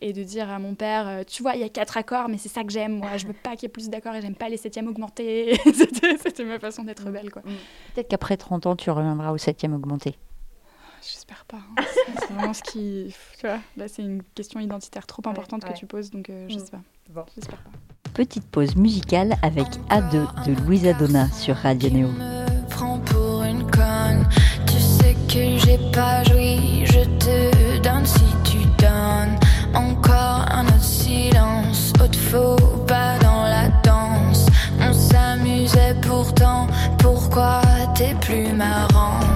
et 0.00 0.12
de 0.12 0.22
dire 0.22 0.50
à 0.50 0.58
mon 0.58 0.74
père, 0.74 1.08
euh, 1.08 1.22
tu 1.26 1.42
vois, 1.42 1.54
il 1.54 1.60
y 1.60 1.64
a 1.64 1.68
quatre 1.68 1.96
accords, 1.96 2.28
mais 2.28 2.38
c'est 2.38 2.48
ça 2.48 2.64
que 2.64 2.70
j'aime, 2.70 2.98
moi, 2.98 3.16
je 3.16 3.26
veux 3.26 3.32
pas 3.32 3.52
qu'il 3.52 3.62
y 3.62 3.66
ait 3.66 3.70
plus 3.70 3.88
d'accords 3.88 4.14
et 4.14 4.20
j'aime 4.20 4.34
pas 4.34 4.48
les 4.48 4.56
septièmes 4.56 4.88
augmentés. 4.88 5.58
C'était 6.22 6.44
ma 6.44 6.58
façon 6.58 6.84
d'être 6.84 7.04
belle, 7.10 7.30
quoi. 7.30 7.42
Mm. 7.42 7.54
Peut-être 7.94 8.08
qu'après 8.08 8.36
30 8.36 8.66
ans, 8.66 8.76
tu 8.76 8.90
reviendras 8.90 9.32
au 9.32 9.38
septième 9.38 9.74
augmenté. 9.74 10.16
J'espère 11.02 11.44
pas. 11.46 11.58
Hein. 11.58 11.84
C'est 12.18 12.32
vraiment 12.32 12.52
ce 12.52 12.62
qui. 12.62 13.14
Tu 13.38 13.46
vois, 13.46 13.58
là, 13.76 13.88
c'est 13.88 14.02
une 14.02 14.22
question 14.34 14.60
identitaire 14.60 15.06
trop 15.06 15.22
importante 15.26 15.64
que 15.64 15.72
tu 15.72 15.86
poses, 15.86 16.10
donc 16.10 16.30
euh, 16.30 16.46
je 16.48 16.56
mm. 16.56 16.58
sais 16.58 16.70
pas. 16.70 16.80
Bon. 17.10 17.24
J'espère 17.34 17.62
pas. 17.62 17.70
Petite 18.12 18.46
pause 18.46 18.76
musicale 18.76 19.36
avec 19.42 19.66
A2 19.90 20.46
de 20.46 20.64
Louisa 20.64 20.92
Donna 20.94 21.28
sur 21.30 21.54
Radio 21.56 21.90
Néo. 21.90 22.08
Me 22.08 22.68
prends 22.68 22.98
pour 23.00 23.42
une 23.44 23.70
conne. 23.70 24.26
Tu 24.66 24.78
sais 24.78 25.14
que 25.28 25.58
j'ai 25.58 25.78
pas 25.92 26.22
joui, 26.24 26.84
je 26.86 27.04
te 27.18 27.82
donne 27.82 28.06
si 28.06 28.24
tu 28.44 28.58
donnes. 28.78 29.38
Encore 29.76 30.46
un 30.50 30.64
autre 30.64 30.82
silence, 30.82 31.92
autre 32.02 32.18
faux 32.18 32.56
pas 32.86 33.18
dans 33.18 33.44
la 33.44 33.68
danse. 33.82 34.46
On 34.80 34.92
s'amusait 34.92 35.94
pourtant, 36.00 36.66
pourquoi 36.98 37.60
t'es 37.94 38.14
plus 38.22 38.54
marrant? 38.54 39.35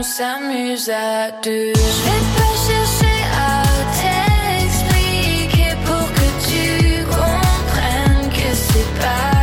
on 0.00 0.02
s'amuse 0.02 0.88
à 0.88 1.30
deux. 1.42 1.72
Je 1.74 2.00
vais 2.06 2.24
pas 2.38 2.54
chercher 2.68 3.18
à 3.36 3.62
t'expliquer 4.00 5.72
pour 5.84 6.06
que 6.16 6.26
tu 6.48 7.04
comprennes 7.04 8.28
que 8.30 8.48
c'est 8.54 8.90
pas. 8.98 9.39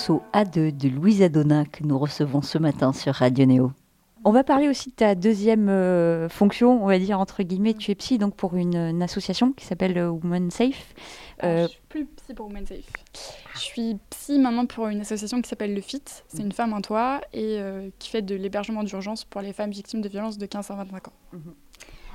Morceau 0.00 0.22
A2 0.32 0.74
de 0.74 0.88
Louise 0.88 1.20
Adona 1.20 1.66
que 1.66 1.84
nous 1.84 1.98
recevons 1.98 2.40
ce 2.40 2.56
matin 2.56 2.94
sur 2.94 3.12
Radio 3.12 3.44
Néo. 3.44 3.72
On 4.24 4.32
va 4.32 4.44
parler 4.44 4.66
aussi 4.66 4.88
de 4.88 4.94
ta 4.94 5.14
deuxième 5.14 5.68
euh, 5.68 6.26
fonction, 6.30 6.82
on 6.82 6.86
va 6.86 6.98
dire 6.98 7.20
entre 7.20 7.42
guillemets. 7.42 7.74
Tu 7.74 7.90
es 7.90 7.94
psy 7.94 8.16
donc 8.16 8.34
pour 8.34 8.54
une, 8.54 9.02
association 9.02 9.52
qui 9.52 9.66
s'appelle 9.66 9.98
euh, 9.98 10.08
Women 10.08 10.50
Safe. 10.50 10.94
Euh, 11.44 11.64
je 11.64 11.72
suis 11.72 11.80
plus 11.90 12.06
psy 12.06 12.32
pour 12.32 12.46
Women 12.46 12.66
Safe. 12.66 12.90
Je 13.52 13.58
suis 13.58 13.98
psy 14.08 14.38
maintenant 14.38 14.64
pour 14.64 14.88
une 14.88 15.02
association 15.02 15.42
qui 15.42 15.50
s'appelle 15.50 15.74
Le 15.74 15.82
FIT. 15.82 16.02
C'est 16.28 16.42
une 16.42 16.52
femme 16.52 16.72
en 16.72 16.80
toi 16.80 17.20
et 17.34 17.60
qui 17.98 18.08
fait 18.08 18.22
de 18.22 18.34
l'hébergement 18.34 18.84
d'urgence 18.84 19.24
pour 19.24 19.42
les 19.42 19.52
femmes 19.52 19.70
victimes 19.70 20.00
de 20.00 20.08
violences 20.08 20.38
de 20.38 20.46
15 20.46 20.70
à 20.70 20.76
25 20.76 21.08
ans. 21.08 21.12
Mhm. 21.34 21.54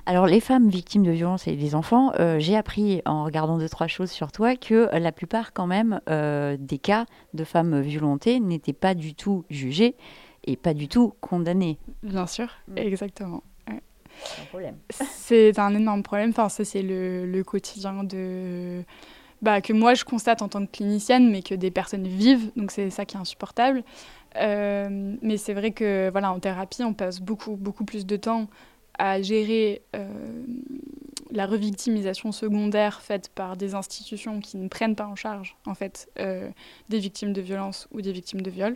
Alors, 0.07 0.27
les 0.27 0.39
femmes 0.39 0.69
victimes 0.69 1.03
de 1.03 1.11
violences 1.11 1.47
et 1.47 1.55
les 1.55 1.73
enfants, 1.73 2.11
euh, 2.19 2.37
j'ai 2.39 2.55
appris 2.55 3.01
en 3.05 3.23
regardant 3.23 3.57
deux, 3.57 3.69
trois 3.69 3.87
choses 3.87 4.11
sur 4.11 4.31
toi 4.31 4.55
que 4.55 4.89
la 4.95 5.11
plupart, 5.11 5.51
quand 5.51 5.65
même, 5.65 5.99
euh, 6.09 6.57
des 6.59 6.77
cas 6.77 7.05
de 7.33 7.43
femmes 7.43 7.81
violentées 7.81 8.39
n'étaient 8.39 8.73
pas 8.73 8.93
du 8.93 9.15
tout 9.15 9.45
jugés 9.49 9.95
et 10.43 10.57
pas 10.57 10.75
du 10.75 10.87
tout 10.87 11.13
condamnés. 11.21 11.79
Bien 12.03 12.27
sûr, 12.27 12.49
mm. 12.67 12.77
exactement. 12.77 13.43
C'est 14.99 15.59
un 15.59 15.65
un 15.65 15.75
énorme 15.75 16.03
problème. 16.03 16.29
Enfin, 16.29 16.49
ça, 16.49 16.63
c'est 16.63 16.83
le, 16.83 17.41
quotidien 17.43 18.03
de. 18.03 18.83
Bah, 19.41 19.59
que 19.61 19.73
moi, 19.73 19.95
je 19.95 20.05
constate 20.05 20.41
en 20.41 20.47
tant 20.47 20.65
que 20.65 20.71
clinicienne, 20.71 21.29
mais 21.29 21.41
que 21.41 21.55
des 21.55 21.71
personnes 21.71 22.07
vivent. 22.07 22.51
Donc, 22.55 22.71
c'est 22.71 22.89
ça 22.89 23.05
qui 23.05 23.17
est 23.17 23.19
insupportable. 23.19 23.83
Euh, 24.37 25.15
mais 25.21 25.37
c'est 25.37 25.53
vrai 25.53 25.71
que, 25.71 26.09
voilà, 26.11 26.31
en 26.31 26.39
thérapie, 26.39 26.83
on 26.83 26.93
passe 26.93 27.19
beaucoup, 27.19 27.55
beaucoup 27.55 27.85
plus 27.85 28.05
de 28.05 28.15
temps 28.15 28.47
à 28.97 29.21
gérer 29.21 29.81
euh, 29.95 30.07
la 31.31 31.45
revictimisation 31.45 32.31
secondaire 32.31 33.01
faite 33.01 33.29
par 33.29 33.57
des 33.57 33.75
institutions 33.75 34.39
qui 34.39 34.57
ne 34.57 34.67
prennent 34.67 34.95
pas 34.95 35.07
en 35.07 35.15
charge 35.15 35.57
en 35.65 35.75
fait 35.75 36.09
euh, 36.19 36.49
des 36.89 36.99
victimes 36.99 37.33
de 37.33 37.41
violence 37.41 37.87
ou 37.91 38.01
des 38.01 38.11
victimes 38.11 38.41
de 38.41 38.49
viol. 38.49 38.75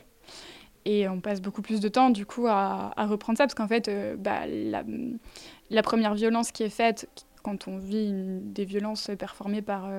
Et 0.85 1.07
on 1.07 1.19
passe 1.19 1.41
beaucoup 1.41 1.61
plus 1.61 1.81
de 1.81 1.89
temps 1.89 2.09
du 2.09 2.25
coup 2.25 2.47
à, 2.47 2.93
reprendre 2.97 3.37
ça 3.37 3.45
parce 3.45 3.53
qu'en 3.53 3.67
fait 3.67 3.87
euh, 3.87 4.15
bah, 4.15 4.41
la, 4.47 5.83
première 5.83 6.15
violence 6.15 6.51
qui 6.51 6.63
est 6.63 6.69
faite 6.69 7.07
quand 7.43 7.67
on 7.67 7.77
vit 7.77 8.11
des 8.13 8.65
violences 8.65 9.11
performées 9.17 9.61
par 9.61 9.89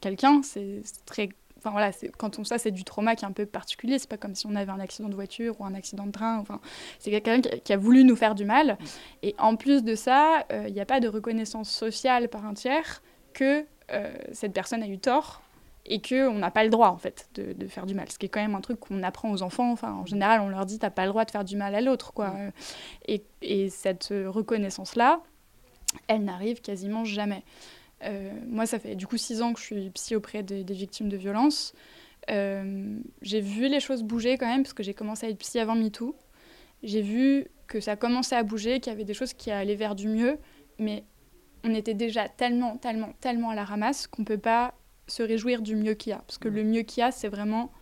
quelqu'un, 0.00 0.42
c'est 0.42 0.82
très 1.06 1.30
Enfin 1.62 1.70
voilà, 1.70 1.92
quand 2.18 2.40
on 2.40 2.44
ça, 2.44 2.58
c'est 2.58 2.72
du 2.72 2.82
trauma 2.82 3.14
qui 3.14 3.24
est 3.24 3.28
un 3.28 3.32
peu 3.32 3.46
particulier. 3.46 4.00
C'est 4.00 4.08
pas 4.08 4.16
comme 4.16 4.34
si 4.34 4.48
on 4.48 4.56
avait 4.56 4.72
un 4.72 4.80
accident 4.80 5.08
de 5.08 5.14
voiture 5.14 5.60
ou 5.60 5.64
un 5.64 5.74
accident 5.74 6.06
de 6.06 6.10
train. 6.10 6.38
Enfin, 6.38 6.60
c'est 6.98 7.12
quelqu'un 7.12 7.40
qui, 7.40 7.72
a 7.72 7.76
voulu 7.76 8.02
nous 8.02 8.16
faire 8.16 8.34
du 8.34 8.44
mal. 8.44 8.72
Mm. 8.72 8.84
Et 9.22 9.34
en 9.38 9.54
plus 9.54 9.84
de 9.84 9.94
ça, 9.94 10.44
euh, 10.50 10.64
il 10.66 10.74
n'y 10.74 10.80
a 10.80 10.86
pas 10.86 10.98
de 10.98 11.06
reconnaissance 11.06 11.70
sociale 11.70 12.28
par 12.28 12.44
un 12.44 12.54
tiers 12.54 13.00
que 13.32 13.64
euh, 13.92 14.12
cette 14.32 14.52
personne 14.52 14.82
a 14.82 14.88
eu 14.88 14.98
tort 14.98 15.40
et 15.86 16.02
qu'on 16.02 16.34
n'a 16.34 16.50
pas 16.50 16.64
le 16.64 16.70
droit 16.70 16.88
en 16.88 16.96
fait 16.96 17.28
de, 17.34 17.66
faire 17.68 17.86
du 17.86 17.94
mal. 17.94 18.10
Ce 18.10 18.18
qui 18.18 18.26
est 18.26 18.28
quand 18.28 18.42
même 18.42 18.56
un 18.56 18.60
truc 18.60 18.80
qu'on 18.80 19.00
apprend 19.04 19.30
aux 19.30 19.42
enfants. 19.42 19.70
Enfin, 19.70 19.92
en 19.92 20.06
général, 20.06 20.40
on 20.40 20.48
leur 20.48 20.66
dit 20.66 20.80
t'as 20.80 20.90
pas 20.90 21.04
le 21.04 21.10
droit 21.10 21.24
de 21.24 21.30
faire 21.30 21.44
du 21.44 21.56
mal 21.56 21.76
à 21.76 21.80
l'autre, 21.80 22.12
quoi. 22.12 22.30
Mm. 22.30 22.52
Et, 23.06 23.24
et, 23.42 23.70
cette 23.70 24.12
reconnaissance 24.26 24.96
là, 24.96 25.20
elle 26.08 26.24
n'arrive 26.24 26.60
quasiment 26.60 27.04
jamais. 27.04 27.44
Euh, 28.04 28.32
moi, 28.46 28.66
ça 28.66 28.78
fait 28.78 28.94
du 28.94 29.06
coup 29.06 29.16
six 29.16 29.42
ans 29.42 29.52
que 29.52 29.60
je 29.60 29.64
suis 29.64 29.90
psy 29.90 30.16
auprès 30.16 30.42
des, 30.42 30.62
victimes 30.64 31.08
de 31.08 31.16
violences. 31.16 31.72
Euh, 32.30 32.98
j'ai 33.20 33.40
vu 33.40 33.68
les 33.68 33.80
choses 33.80 34.02
bouger 34.02 34.38
quand 34.38 34.46
même, 34.46 34.62
parce 34.62 34.74
que 34.74 34.82
j'ai 34.82 34.94
commencé 34.94 35.26
à 35.26 35.28
être 35.28 35.38
psy 35.38 35.58
avant 35.58 35.74
MeToo. 35.74 36.16
J'ai 36.82 37.02
vu 37.02 37.46
que 37.66 37.80
ça 37.80 37.96
commençait 37.96 38.36
à 38.36 38.42
bouger, 38.42 38.80
qu'il 38.80 38.92
y 38.92 38.94
avait 38.94 39.04
des 39.04 39.14
choses 39.14 39.32
qui 39.32 39.50
allaient 39.50 39.76
vers 39.76 39.94
du 39.94 40.08
mieux, 40.08 40.38
mais 40.78 41.04
on 41.64 41.74
était 41.74 41.94
déjà 41.94 42.28
tellement, 42.28 42.76
tellement, 42.76 43.12
tellement 43.20 43.50
à 43.50 43.54
la 43.54 43.64
ramasse 43.64 44.06
qu'on 44.06 44.22
ne 44.22 44.26
peut 44.26 44.38
pas 44.38 44.74
se 45.06 45.22
réjouir 45.22 45.62
du 45.62 45.76
mieux 45.76 45.94
qu'il 45.94 46.10
y 46.10 46.12
a. 46.12 46.18
Parce 46.18 46.38
que 46.38 46.48
le 46.48 46.64
mieux 46.64 46.82
qu'il 46.82 47.00
y 47.00 47.04
a, 47.04 47.12
c'est 47.12 47.28
vraiment... 47.28 47.72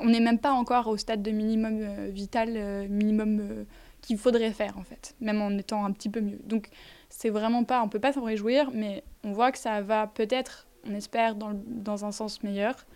on 0.00 0.06
n'est 0.06 0.20
même 0.20 0.38
pas 0.38 0.52
encore 0.52 0.88
au 0.88 0.96
stade 0.96 1.22
de 1.22 1.30
minimum 1.30 1.80
euh, 1.80 2.08
vital, 2.10 2.88
minimum 2.88 3.66
qu'il 4.00 4.16
faudrait 4.16 4.52
faire, 4.52 4.78
en 4.78 4.84
fait, 4.84 5.14
même 5.20 5.42
en 5.42 5.50
étant 5.58 5.84
un 5.84 5.92
petit 5.92 6.08
peu 6.08 6.20
mieux. 6.20 6.40
Donc, 6.44 6.70
c'est 7.10 7.28
vraiment 7.28 7.64
pas, 7.64 7.82
on 7.82 7.88
peut 7.88 8.00
pas 8.00 8.12
s'en 8.12 8.22
réjouir, 8.22 8.70
mais 8.72 9.04
on 9.24 9.32
voit 9.32 9.52
que 9.52 9.58
ça 9.58 9.82
va 9.82 10.06
peut-être, 10.06 10.68
on 10.88 10.94
espère, 10.94 11.34
dans, 11.34 11.52
dans, 11.66 12.04
un 12.04 12.12
sens 12.12 12.42
meilleur. 12.42 12.86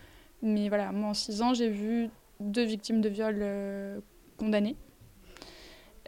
Mais 0.41 0.69
voilà, 0.69 0.91
moi 0.91 1.09
en 1.09 1.13
six 1.13 1.41
ans, 1.41 1.53
j'ai 1.53 1.69
vu 1.69 2.09
deux 2.39 2.63
victimes 2.63 3.01
de 3.01 3.09
viol 3.09 3.37
euh, 3.39 3.99
condamnées. 4.37 4.77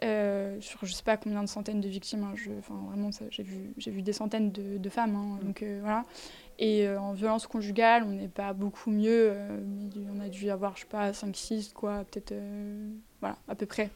Euh, 0.04 0.60
sur 0.60 0.84
je 0.84 0.92
sais 0.92 1.02
pas 1.02 1.16
combien 1.16 1.42
de 1.42 1.48
centaines 1.48 1.80
de 1.80 1.88
victimes, 1.88 2.22
hein, 2.22 2.32
je, 2.36 2.50
vraiment 2.50 3.10
j'ai 3.30 3.42
vu, 3.42 3.74
vu 3.76 4.02
des 4.02 4.12
centaines 4.12 4.52
de, 4.52 4.78
de 4.78 4.88
femmes, 4.88 5.16
hein, 5.16 5.38
donc 5.42 5.62
euh, 5.62 5.80
voilà. 5.82 6.04
Et 6.60 6.88
en 6.88 7.12
violence 7.12 7.46
conjugale, 7.46 8.02
on 8.02 8.10
n'est 8.10 8.26
pas 8.26 8.52
beaucoup 8.52 8.90
mieux, 8.90 9.32
on 10.12 10.18
a 10.18 10.28
dû 10.28 10.50
avoir, 10.50 10.76
je 10.76 10.80
sais 10.80 10.88
pas, 10.88 11.12
5-6, 11.12 11.72
quoi, 11.72 12.04
peut-être, 12.10 12.34
voilà, 13.20 13.36
à 13.46 13.54
peu 13.54 13.64
près. 13.64 13.90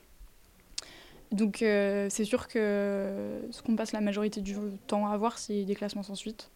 Donc 1.33 1.63
euh, 1.63 2.09
c'est 2.11 2.25
sûr 2.25 2.47
que 2.47 3.41
ce 3.51 3.63
qu'on 3.63 3.75
passe 3.75 3.93
la 3.93 4.01
majorité 4.01 4.41
du 4.41 4.55
temps 4.87 5.07
à 5.07 5.17
voir, 5.17 5.39
c'est 5.39 5.65
des 5.65 5.75
classements 5.75 6.03
sans 6.03 6.15
suite 6.15 6.51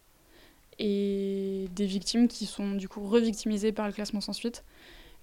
et 0.79 1.67
des 1.75 1.87
victimes 1.87 2.27
qui 2.27 2.45
sont 2.45 2.73
du 2.73 2.87
coup 2.87 3.01
revictimisées 3.01 3.71
par 3.71 3.87
le 3.87 3.93
classement 3.93 4.21
sans 4.21 4.33
suite. 4.33 4.63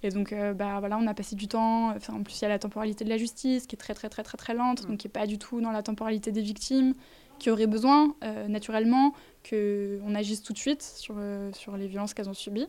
Et 0.03 0.11
donc 0.11 0.33
euh, 0.33 0.53
bah 0.53 0.81
voilà, 0.81 0.99
on 0.99 1.07
a 1.07 1.15
passé 1.15 1.37
du 1.37 1.47
temps. 1.47 1.91
Enfin, 1.91 2.15
en 2.15 2.23
plus, 2.25 2.41
il 2.41 2.43
y 2.43 2.45
a 2.47 2.49
la 2.49 2.59
temporalité 2.59 3.05
de 3.05 3.09
la 3.09 3.17
justice 3.17 3.67
qui 3.67 3.77
est 3.77 3.79
très 3.79 3.95
très 3.95 4.09
très 4.09 4.25
très 4.25 4.37
très 4.37 4.55
lente, 4.55 4.83
mm. 4.83 4.87
donc 4.89 4.99
qui 4.99 5.07
est 5.07 5.11
pas 5.11 5.27
du 5.27 5.39
tout 5.39 5.61
dans 5.61 5.71
la 5.71 5.85
temporalité 5.85 6.33
des 6.33 6.43
victimes, 6.43 6.95
qui 7.39 7.51
auraient 7.51 7.69
besoin 7.69 8.17
euh, 8.25 8.49
naturellement 8.49 9.15
qu'on 9.49 10.15
agisse 10.15 10.43
tout 10.43 10.53
de 10.53 10.59
suite 10.59 10.83
sur, 10.83 11.15
sur 11.53 11.77
les 11.77 11.87
violences 11.87 12.13
qu'elles 12.13 12.29
ont 12.29 12.35
subies. 12.35 12.67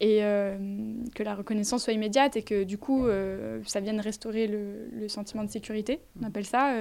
Et 0.00 0.18
que 1.14 1.22
la 1.22 1.34
reconnaissance 1.34 1.84
soit 1.84 1.92
immédiate 1.92 2.36
et 2.36 2.42
que 2.42 2.64
du 2.64 2.78
coup 2.78 3.06
ça 3.64 3.80
vienne 3.80 4.00
restaurer 4.00 4.46
le, 4.46 5.08
sentiment 5.08 5.44
de 5.44 5.50
sécurité. 5.50 6.00
On 6.20 6.24
appelle 6.26 6.46
ça. 6.46 6.74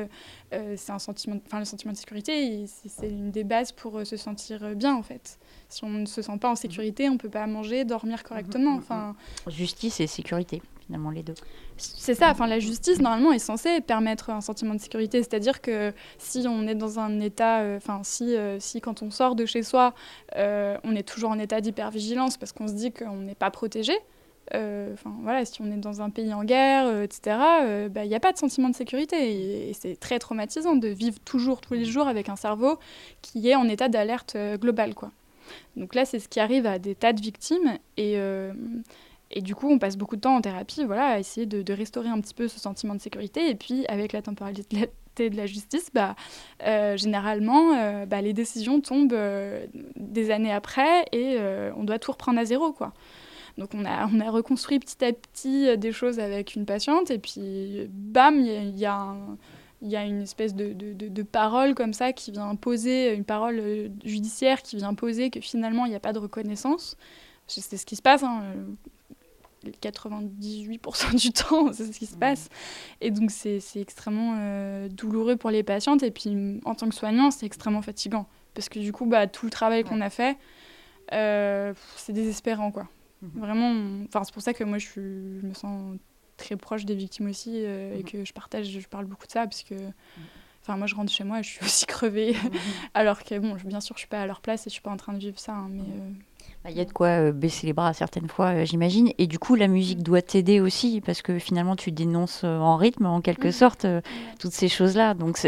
c'est 0.51 0.91
un 0.91 0.99
sentiment, 0.99 1.39
enfin 1.45 1.59
le 1.59 1.65
sentiment 1.65 1.93
de 1.93 1.97
sécurité, 1.97 2.65
c'est 2.67 3.09
une 3.09 3.31
des 3.31 3.43
bases 3.43 3.71
pour 3.71 4.05
se 4.05 4.17
sentir 4.17 4.75
bien 4.75 4.95
en 4.95 5.03
fait. 5.03 5.39
Si 5.69 5.83
on 5.83 5.89
ne 5.89 6.05
se 6.05 6.21
sent 6.21 6.37
pas 6.39 6.49
en 6.49 6.55
sécurité, 6.55 7.09
on 7.09 7.13
ne 7.13 7.17
peut 7.17 7.29
pas 7.29 7.47
manger, 7.47 7.85
dormir 7.85 8.23
correctement. 8.23 8.75
Enfin, 8.75 9.15
justice 9.47 9.99
et 9.99 10.07
sécurité 10.07 10.61
les 11.13 11.23
deux. 11.23 11.33
C'est 11.77 12.15
ça, 12.15 12.29
enfin 12.29 12.47
la 12.47 12.59
justice 12.59 13.01
normalement 13.01 13.31
est 13.31 13.39
censée 13.39 13.81
permettre 13.81 14.29
un 14.29 14.41
sentiment 14.41 14.73
de 14.73 14.79
sécurité, 14.79 15.19
c'est-à-dire 15.19 15.61
que 15.61 15.93
si 16.17 16.45
on 16.47 16.67
est 16.67 16.75
dans 16.75 16.99
un 16.99 17.19
état, 17.19 17.61
euh, 17.61 17.77
enfin 17.77 18.01
si, 18.03 18.35
euh, 18.35 18.59
si 18.59 18.81
quand 18.81 19.01
on 19.01 19.11
sort 19.11 19.35
de 19.35 19.45
chez 19.45 19.63
soi, 19.63 19.93
euh, 20.35 20.77
on 20.83 20.95
est 20.95 21.07
toujours 21.07 21.31
en 21.31 21.39
état 21.39 21.61
d'hypervigilance 21.61 22.37
parce 22.37 22.51
qu'on 22.51 22.67
se 22.67 22.73
dit 22.73 22.91
qu'on 22.91 23.17
n'est 23.17 23.35
pas 23.35 23.51
protégé, 23.51 23.93
enfin 24.53 25.15
voilà, 25.23 25.43
si 25.43 25.61
on 25.61 25.71
est 25.71 25.77
dans 25.77 26.01
un 26.01 26.09
pays 26.11 26.33
en 26.33 26.43
guerre, 26.43 27.01
etc., 27.01 27.37
bah, 27.89 28.05
il 28.05 28.09
n'y 28.09 28.15
a 28.15 28.19
pas 28.19 28.31
de 28.31 28.37
sentiment 28.37 28.69
de 28.69 28.75
sécurité 28.75 29.15
et, 29.17 29.69
et 29.71 29.73
c'est 29.73 29.99
très 29.99 30.19
traumatisant 30.19 30.75
de 30.75 30.87
vivre 30.87 31.19
toujours 31.25 31.61
tous 31.61 31.73
les 31.73 31.85
jours 31.85 32.07
avec 32.07 32.29
un 32.29 32.35
cerveau 32.35 32.77
qui 33.21 33.49
est 33.49 33.55
en 33.55 33.67
état 33.67 33.89
d'alerte 33.89 34.37
globale 34.59 34.93
quoi. 34.93 35.11
Donc 35.75 35.93
là, 35.93 36.05
c'est 36.05 36.19
ce 36.19 36.27
qui 36.27 36.39
arrive 36.39 36.65
à 36.65 36.79
des 36.79 36.95
tas 36.95 37.13
de 37.13 37.21
victimes 37.21 37.77
et 37.97 38.17
et 39.31 39.41
du 39.41 39.55
coup, 39.55 39.69
on 39.69 39.79
passe 39.79 39.97
beaucoup 39.97 40.15
de 40.15 40.21
temps 40.21 40.35
en 40.35 40.41
thérapie 40.41 40.83
voilà, 40.85 41.07
à 41.07 41.19
essayer 41.19 41.45
de, 41.45 41.73
restaurer 41.73 42.09
un 42.09 42.21
petit 42.21 42.33
peu 42.33 42.47
ce 42.47 42.59
sentiment 42.59 42.95
de 42.95 43.01
sécurité. 43.01 43.49
Et 43.49 43.55
puis, 43.55 43.85
avec 43.87 44.13
la 44.13 44.21
temporalité 44.21 44.89
de 45.17 45.35
la 45.35 45.45
justice, 45.45 45.89
bah, 45.93 46.15
euh, 46.63 46.95
généralement, 46.97 47.73
euh, 47.73 48.05
bah, 48.05 48.21
les 48.21 48.33
décisions 48.33 48.81
tombent 48.81 49.13
euh, 49.13 49.65
des 49.95 50.31
années 50.31 50.53
après 50.53 51.05
et 51.11 51.37
on 51.75 51.83
doit 51.83 51.99
tout 51.99 52.11
reprendre 52.11 52.39
à 52.39 52.45
zéro. 52.45 52.71
Quoi. 52.71 52.93
Donc, 53.57 53.69
on 53.73 53.85
a, 53.85 54.07
on 54.13 54.19
a 54.19 54.29
reconstruit 54.29 54.79
petit 54.79 55.03
à 55.03 55.11
petit 55.11 55.77
des 55.77 55.91
choses 55.91 56.19
avec 56.19 56.55
une 56.55 56.65
patiente. 56.65 57.09
Et 57.09 57.17
puis, 57.17 57.87
bam, 57.89 58.39
il 58.39 58.77
y, 58.77 58.85
a 58.85 59.15
il 59.81 59.89
y 59.89 59.95
a 59.95 60.05
une 60.05 60.21
espèce 60.21 60.53
de, 60.53 60.73
de, 60.73 60.93
de, 60.93 61.23
parole 61.23 61.73
comme 61.73 61.93
ça 61.93 62.13
qui 62.13 62.31
vient 62.31 62.55
poser, 62.55 63.13
une 63.13 63.25
parole 63.25 63.91
judiciaire 64.03 64.61
qui 64.61 64.77
vient 64.77 64.93
poser 64.93 65.29
que 65.29 65.41
finalement 65.41 65.85
il 65.85 65.89
n'y 65.89 65.95
a 65.95 65.99
pas 65.99 66.13
de 66.13 66.19
reconnaissance. 66.19 66.95
C'est 67.47 67.77
ce 67.77 67.85
qui 67.85 67.95
se 67.95 68.01
passe. 68.01 68.23
Hein. 68.23 68.43
98% 69.71 71.15
du 71.15 71.31
temps, 71.33 71.73
c'est 71.73 71.91
ce 71.91 71.99
qui 71.99 72.05
se 72.05 72.17
passe. 72.17 72.49
Et 73.01 73.11
donc, 73.11 73.31
c'est 73.31 73.61
extrêmement 73.75 74.35
euh, 74.37 74.89
douloureux 74.89 75.35
pour 75.35 75.49
les 75.49 75.63
patientes. 75.63 76.03
Et 76.03 76.11
puis, 76.11 76.59
en 76.65 76.75
tant 76.75 76.89
que 76.89 76.95
soignant, 76.95 77.31
c'est 77.31 77.45
extrêmement 77.45 77.81
fatigant. 77.81 78.27
Parce 78.53 78.69
que 78.69 78.79
du 78.79 78.91
coup, 78.91 79.05
bah, 79.05 79.27
tout 79.27 79.45
le 79.45 79.51
travail 79.51 79.83
qu'on 79.83 80.01
a 80.01 80.09
fait, 80.09 80.37
euh, 81.13 81.73
c'est 81.97 82.13
désespérant, 82.13 82.71
quoi. 82.71 82.87
Mhm. 83.21 83.31
Vraiment, 83.35 84.05
enfin, 84.07 84.23
c'est 84.23 84.33
pour 84.33 84.41
ça 84.41 84.53
que 84.53 84.63
moi, 84.63 84.77
je, 84.77 84.85
suis, 84.85 85.39
je, 85.41 85.45
me 85.45 85.53
sens 85.53 85.97
très 86.37 86.55
proche 86.55 86.85
des 86.85 86.95
victimes 86.95 87.29
aussi 87.29 87.63
euh, 87.63 87.95
et 87.95 87.99
mhm. 87.99 88.03
que 88.03 88.25
je 88.25 88.33
partage, 88.33 88.67
je 88.67 88.87
parle 88.87 89.05
beaucoup 89.05 89.27
de 89.27 89.31
ça, 89.31 89.43
parce 89.43 89.63
que... 89.63 89.75
Mhm. 90.67 90.73
Enfin, 90.73 90.77
moi, 90.77 90.87
je 90.87 90.95
rentre 90.95 91.11
chez 91.11 91.23
moi 91.23 91.39
et 91.39 91.43
je 91.43 91.49
suis 91.49 91.59
aussi 91.65 91.85
crevée. 91.85 92.35
Alors 92.93 93.23
que, 93.23 93.37
bon, 93.39 93.55
bien 93.65 93.79
sûr, 93.79 93.95
je 93.95 93.99
suis 93.99 94.07
pas 94.07 94.21
à 94.21 94.27
leur 94.27 94.41
place 94.41 94.67
et 94.67 94.69
je 94.69 94.73
suis 94.73 94.81
pas 94.81 94.91
en 94.91 94.97
train 94.97 95.13
de 95.13 95.19
vivre 95.19 95.39
ça, 95.39 95.53
hein, 95.53 95.67
mais... 95.69 95.83
Bah, 96.65 96.71
il 96.71 96.77
y 96.77 96.81
a 96.81 96.85
de 96.85 96.91
quoi 96.91 97.07
euh, 97.07 97.31
baisser 97.31 97.67
les 97.67 97.73
bras 97.73 97.93
certaines 97.93 98.27
fois, 98.27 98.47
euh, 98.47 98.65
j'imagine. 98.65 99.11
Et 99.19 99.27
du 99.27 99.37
coup, 99.37 99.53
la 99.53 99.67
musique 99.67 100.01
doit 100.01 100.23
t'aider 100.23 100.59
aussi, 100.59 100.99
parce 100.99 101.21
que 101.21 101.37
finalement, 101.37 101.75
tu 101.75 101.91
dénonces 101.91 102.41
euh, 102.43 102.57
en 102.57 102.75
rythme, 102.75 103.05
en 103.05 103.21
quelque 103.21 103.51
sorte, 103.51 103.85
toutes 104.39 104.51
ces 104.51 104.67
choses-là. 104.67 105.13
Donc, 105.13 105.39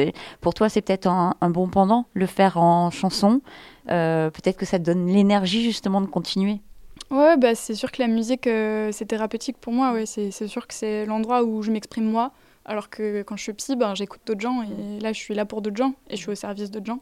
pour 0.41 0.53
toi, 0.53 0.69
c'est 0.69 0.81
peut-être 0.81 1.07
un, 1.07 1.33
bon 1.49 1.69
pendant, 1.69 2.05
le 2.13 2.27
faire 2.27 2.57
en 2.57 2.91
chanson. 2.91 3.41
peut-être 3.87 4.57
que 4.57 4.65
ça 4.65 4.77
te 4.77 4.83
donne 4.83 5.07
l'énergie, 5.07 5.63
justement, 5.63 6.01
de 6.01 6.05
continuer. 6.05 6.61
Ouais, 7.09 7.35
bah, 7.37 7.55
c'est 7.55 7.73
sûr 7.73 7.91
que 7.91 8.01
la 8.01 8.07
musique, 8.07 8.43
c'est 8.43 9.05
thérapeutique 9.07 9.57
pour 9.57 9.73
moi. 9.73 9.93
Ouais. 9.93 10.05
C'est, 10.05 10.47
sûr 10.47 10.67
que 10.67 10.73
c'est 10.75 11.05
l'endroit 11.07 11.43
où 11.43 11.63
je 11.63 11.71
m'exprime 11.71 12.05
moi. 12.05 12.31
Alors 12.67 12.89
que 12.89 13.23
quand 13.23 13.37
je 13.37 13.43
suis 13.43 13.53
psy, 13.53 13.75
ben, 13.75 13.95
j'écoute 13.95 14.21
d'autres 14.25 14.41
gens. 14.41 14.61
Et 14.61 14.99
là, 14.99 15.13
je 15.13 15.19
suis 15.19 15.33
là 15.33 15.45
pour 15.45 15.61
d'autres 15.61 15.77
gens. 15.77 15.93
Et 16.09 16.15
je 16.15 16.21
suis 16.21 16.31
au 16.31 16.35
service 16.35 16.69
d'autres 16.69 16.85
gens. 16.85 17.01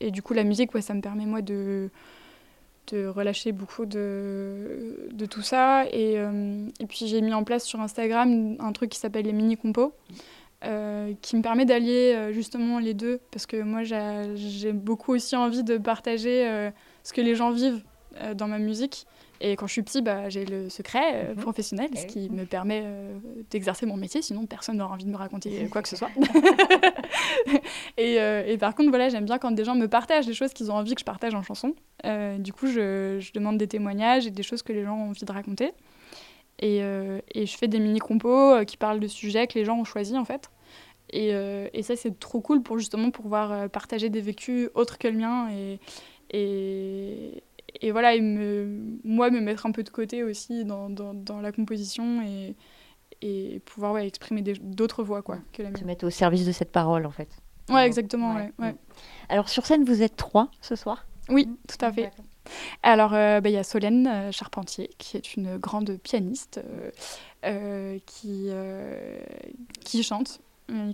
et 0.00 0.10
du 0.10 0.22
coup, 0.22 0.34
la 0.34 0.44
musique, 0.44 0.70
ça 0.80 0.94
me 0.94 1.00
permet, 1.00 1.26
moi, 1.26 1.42
de 1.42 1.90
de 2.92 3.06
relâcher 3.06 3.52
beaucoup 3.52 3.86
de, 3.86 5.08
de 5.12 5.26
tout 5.26 5.42
ça. 5.42 5.84
Et, 5.92 6.14
euh, 6.16 6.66
et 6.80 6.86
puis 6.86 7.06
j'ai 7.06 7.20
mis 7.20 7.34
en 7.34 7.44
place 7.44 7.64
sur 7.64 7.80
Instagram 7.80 8.56
un 8.58 8.72
truc 8.72 8.90
qui 8.90 8.98
s'appelle 8.98 9.26
les 9.26 9.32
mini-compos, 9.32 9.94
euh, 10.64 11.12
qui 11.22 11.36
me 11.36 11.42
permet 11.42 11.64
d'allier 11.64 12.14
euh, 12.14 12.32
justement 12.32 12.78
les 12.78 12.94
deux, 12.94 13.20
parce 13.30 13.46
que 13.46 13.62
moi 13.62 13.82
j'ai 13.84 14.72
beaucoup 14.72 15.12
aussi 15.12 15.36
envie 15.36 15.62
de 15.62 15.78
partager 15.78 16.70
ce 17.02 17.12
que 17.12 17.20
les 17.20 17.34
gens 17.34 17.50
vivent 17.50 17.82
dans 18.34 18.48
ma 18.48 18.58
musique. 18.58 19.06
Et 19.40 19.56
quand 19.56 19.66
je 19.66 19.72
suis 19.72 19.82
petit, 19.82 20.02
bah, 20.02 20.28
j'ai 20.28 20.44
le 20.44 20.68
secret 20.68 21.12
euh, 21.14 21.34
mhm. 21.34 21.42
professionnel, 21.42 21.90
ce 21.94 22.06
qui 22.06 22.28
me 22.30 22.44
permet 22.44 22.82
euh, 22.84 23.18
d'exercer 23.50 23.86
mon 23.86 23.96
métier, 23.96 24.20
sinon 24.20 24.46
personne 24.46 24.76
n'aura 24.76 24.94
envie 24.94 25.04
de 25.04 25.10
me 25.10 25.16
raconter 25.16 25.68
quoi 25.70 25.82
que 25.82 25.88
ce 25.88 25.96
soit. 25.96 26.10
et, 27.96 28.20
euh, 28.20 28.44
et, 28.46 28.58
par 28.58 28.74
contre, 28.74 28.90
voilà, 28.90 29.08
j'aime 29.08 29.24
bien 29.24 29.38
quand 29.38 29.52
des 29.52 29.64
gens 29.64 29.76
me 29.76 29.86
partagent 29.86 30.26
des 30.26 30.34
choses 30.34 30.52
qu'ils 30.52 30.70
ont 30.70 30.74
envie 30.74 30.94
que 30.94 31.00
je 31.00 31.04
partage 31.04 31.34
en 31.34 31.42
chanson. 31.42 31.74
du 32.38 32.52
coup, 32.52 32.66
je, 32.66 33.18
je, 33.20 33.32
demande 33.32 33.58
des 33.58 33.68
témoignages 33.68 34.26
et 34.26 34.30
des 34.30 34.42
choses 34.42 34.62
que 34.62 34.72
les 34.72 34.84
gens 34.84 34.96
ont 34.96 35.10
envie 35.10 35.24
de 35.24 35.32
raconter. 35.32 35.72
Et, 36.60 36.78
et 36.78 37.46
je 37.46 37.56
fais 37.56 37.68
des 37.68 37.78
mini-compos 37.78 38.64
qui 38.66 38.76
parlent 38.76 38.98
de 38.98 39.06
sujets 39.06 39.46
que 39.46 39.56
les 39.56 39.64
gens 39.64 39.78
ont 39.78 39.84
choisis, 39.84 40.16
en 40.16 40.24
fait. 40.24 40.50
Et, 41.10 41.28
et 41.28 41.82
ça, 41.82 41.94
c'est 41.94 42.18
trop 42.18 42.40
cool 42.40 42.62
pour 42.62 42.78
justement 42.78 43.10
pouvoir 43.10 43.70
partager 43.70 44.10
des 44.10 44.20
vécus 44.20 44.70
autres 44.74 44.98
que 44.98 45.06
le 45.06 45.18
mien 45.18 45.48
et, 45.50 45.78
et, 46.30 47.42
et 47.80 47.92
voilà, 47.92 48.14
et 48.14 48.20
me, 48.20 48.98
moi, 49.04 49.30
me 49.30 49.40
mettre 49.40 49.66
un 49.66 49.72
peu 49.72 49.82
de 49.82 49.90
côté 49.90 50.22
aussi 50.22 50.64
dans, 50.64 50.90
dans, 50.90 51.14
dans 51.14 51.40
la 51.40 51.52
composition 51.52 52.22
et, 52.22 52.54
et 53.22 53.60
pouvoir 53.60 53.92
ouais, 53.92 54.06
exprimer 54.06 54.42
d'autres 54.42 55.02
voix 55.02 55.22
quoi, 55.22 55.38
que 55.52 55.62
la 55.62 55.74
Se 55.76 55.84
mettre 55.84 56.06
au 56.06 56.10
service 56.10 56.46
de 56.46 56.52
cette 56.52 56.72
parole, 56.72 57.06
en 57.06 57.10
fait. 57.10 57.28
Ouais, 57.68 57.86
exactement. 57.86 58.34
Ouais. 58.34 58.50
ouais, 58.58 58.74
Alors, 59.28 59.48
sur 59.48 59.66
scène, 59.66 59.84
vous 59.84 60.02
êtes 60.02 60.16
trois 60.16 60.50
ce 60.60 60.74
soir? 60.74 61.06
Oui, 61.28 61.46
mmh. 61.46 61.56
tout 61.68 61.84
à 61.84 61.92
fait. 61.92 62.10
Alors, 62.82 63.12
euh, 63.12 63.40
bah, 63.40 63.50
il 63.50 63.52
y 63.52 63.58
a 63.58 63.62
Solène 63.62 64.06
euh, 64.06 64.32
Charpentier, 64.32 64.88
qui 64.96 65.18
est 65.18 65.34
une 65.34 65.58
grande 65.58 65.98
pianiste 65.98 66.60
euh, 67.44 67.98
qui, 68.06 68.48
qui 69.84 70.02
chante 70.02 70.40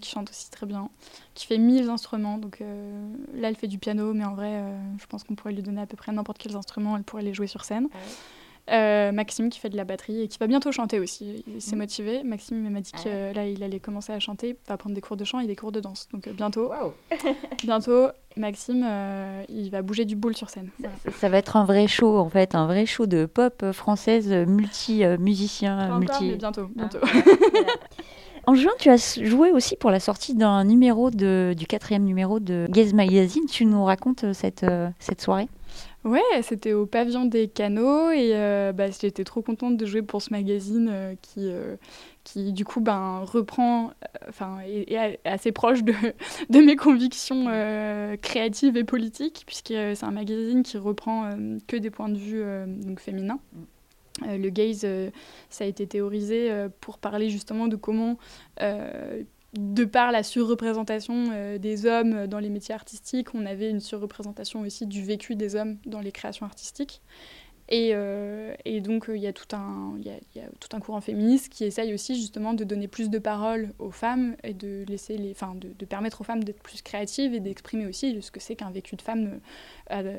qui 0.00 0.10
chante 0.10 0.30
aussi 0.30 0.50
très 0.50 0.66
bien, 0.66 0.88
qui 1.34 1.46
fait 1.46 1.58
mille 1.58 1.88
instruments. 1.88 2.38
Donc 2.38 2.60
euh, 2.60 3.08
là, 3.34 3.48
elle 3.48 3.56
fait 3.56 3.68
du 3.68 3.78
piano, 3.78 4.12
mais 4.14 4.24
en 4.24 4.34
vrai, 4.34 4.52
euh, 4.54 4.78
je 4.98 5.06
pense 5.06 5.24
qu'on 5.24 5.34
pourrait 5.34 5.52
lui 5.52 5.62
donner 5.62 5.80
à 5.80 5.86
peu 5.86 5.96
près 5.96 6.12
n'importe 6.12 6.38
quels 6.38 6.56
instruments, 6.56 6.96
elle 6.96 7.04
pourrait 7.04 7.22
les 7.22 7.34
jouer 7.34 7.46
sur 7.46 7.64
scène. 7.64 7.88
Maxime 8.66 9.50
qui 9.50 9.60
fait 9.60 9.68
de 9.68 9.76
la 9.76 9.84
batterie 9.84 10.22
et 10.22 10.28
qui 10.28 10.38
va 10.38 10.46
bientôt 10.46 10.72
chanter 10.72 10.98
aussi. 10.98 11.44
Il 11.46 11.60
s'est 11.60 11.76
mm. 11.76 11.78
motivé. 11.78 12.22
Maxime 12.22 12.70
m'a 12.70 12.80
dit 12.80 12.92
ah 12.94 13.02
que 13.02 13.34
là, 13.34 13.46
il 13.46 13.62
allait 13.62 13.80
commencer 13.80 14.12
à 14.12 14.20
chanter, 14.20 14.56
va 14.68 14.78
prendre 14.78 14.94
des 14.94 15.02
cours 15.02 15.18
de 15.18 15.24
chant 15.24 15.40
et 15.40 15.46
des 15.46 15.56
cours 15.56 15.70
de 15.70 15.80
danse. 15.80 16.08
Donc 16.12 16.30
bientôt, 16.30 16.72
bientôt, 17.62 18.08
Maxime, 18.36 18.86
il 19.50 19.68
va 19.70 19.82
bouger 19.82 20.06
du 20.06 20.16
boule 20.16 20.34
sur 20.34 20.48
scène. 20.48 20.70
Ça, 21.18 21.28
va 21.28 21.36
être 21.36 21.56
un 21.56 21.66
vrai 21.66 21.88
show 21.88 22.16
en 22.16 22.30
fait, 22.30 22.54
un 22.54 22.66
vrai 22.66 22.86
show 22.86 23.04
de 23.04 23.26
pop 23.26 23.72
française 23.72 24.32
multi 24.32 25.04
musicien, 25.18 25.98
multi. 25.98 26.30
mais 26.30 26.36
bientôt, 26.36 26.68
bientôt. 26.74 27.00
Ah, 27.02 27.08
En 28.46 28.54
juin, 28.54 28.72
tu 28.78 28.90
as 28.90 29.18
joué 29.22 29.52
aussi 29.52 29.74
pour 29.76 29.90
la 29.90 30.00
sortie 30.00 30.34
d'un 30.34 30.64
numéro 30.64 31.10
de, 31.10 31.54
du 31.56 31.66
quatrième 31.66 32.04
numéro 32.04 32.40
de 32.40 32.66
Gaze 32.68 32.92
Magazine. 32.92 33.44
Tu 33.46 33.64
nous 33.64 33.84
racontes 33.84 34.24
euh, 34.24 34.34
cette, 34.34 34.64
euh, 34.64 34.88
cette 34.98 35.22
soirée? 35.22 35.48
Ouais, 36.04 36.20
c'était 36.42 36.74
au 36.74 36.84
pavillon 36.84 37.24
des 37.24 37.48
canaux 37.48 38.10
et 38.10 38.32
euh, 38.34 38.72
bah, 38.72 38.90
j'étais 38.90 39.24
trop 39.24 39.40
contente 39.40 39.78
de 39.78 39.86
jouer 39.86 40.02
pour 40.02 40.20
ce 40.20 40.30
magazine 40.30 41.16
qui, 41.22 41.50
qui 42.24 42.52
du 42.52 42.66
coup 42.66 42.80
ben, 42.80 43.24
reprend, 43.24 43.92
enfin 44.28 44.58
est, 44.66 45.18
assez 45.24 45.50
proche 45.50 45.82
de, 45.82 45.94
de 46.50 46.58
mes 46.58 46.76
convictions 46.76 47.46
créatives 48.20 48.76
et 48.76 48.84
politiques 48.84 49.44
puisque 49.46 49.68
c'est 49.68 50.04
un 50.04 50.10
magazine 50.10 50.62
qui 50.62 50.76
reprend 50.76 51.30
que 51.66 51.78
des 51.78 51.88
points 51.88 52.10
de 52.10 52.18
vue 52.18 52.44
donc 52.66 53.00
féminins. 53.00 53.40
Euh, 54.22 54.36
le 54.36 54.50
gaze, 54.50 54.82
euh, 54.84 55.10
ça 55.50 55.64
a 55.64 55.66
été 55.66 55.86
théorisé 55.86 56.50
euh, 56.50 56.68
pour 56.80 56.98
parler 56.98 57.30
justement 57.30 57.66
de 57.66 57.76
comment, 57.76 58.16
de 58.60 59.84
par 59.84 60.10
la 60.10 60.22
surreprésentation 60.22 61.58
des 61.58 61.86
hommes 61.86 62.26
dans 62.26 62.40
les 62.40 62.48
métiers 62.48 62.74
artistiques, 62.74 63.34
on 63.34 63.46
avait 63.46 63.70
une 63.70 63.80
surreprésentation 63.80 64.62
aussi 64.62 64.86
du 64.86 65.04
vécu 65.04 65.36
des 65.36 65.54
hommes 65.54 65.78
dans 65.86 66.00
les 66.00 66.10
créations 66.10 66.44
artistiques. 66.44 67.02
Et, 67.70 67.90
euh, 67.94 68.54
et, 68.66 68.80
donc, 68.82 69.06
il 69.08 69.16
y, 69.16 69.26
a 69.26 69.32
tout 69.32 69.56
un, 69.56 69.96
y, 69.98 70.08
y 70.36 70.40
a 70.40 70.48
tout 70.60 70.76
un 70.76 70.80
courant 70.80 71.00
féministe 71.00 71.50
qui 71.50 71.64
essaye 71.64 71.94
aussi 71.94 72.14
justement 72.14 72.52
de 72.52 72.62
donner 72.62 72.88
plus 72.88 73.08
de 73.08 73.18
parole 73.18 73.72
aux 73.78 73.90
femmes 73.90 74.36
et 74.44 74.52
de, 74.52 74.84
laisser 74.86 75.16
les, 75.16 75.30
enfin, 75.30 75.54
de, 75.56 75.84
permettre 75.86 76.20
aux 76.20 76.24
femmes 76.24 76.44
d'être 76.44 76.62
plus 76.62 76.82
créatives 76.82 77.32
et 77.32 77.40
d'exprimer 77.40 77.86
aussi 77.86 78.20
ce 78.20 78.30
que 78.30 78.40
c'est 78.40 78.54
qu'un 78.54 78.70
vécu 78.70 78.96
de 78.96 79.02
femme 79.02 79.40
euh, 79.90 80.18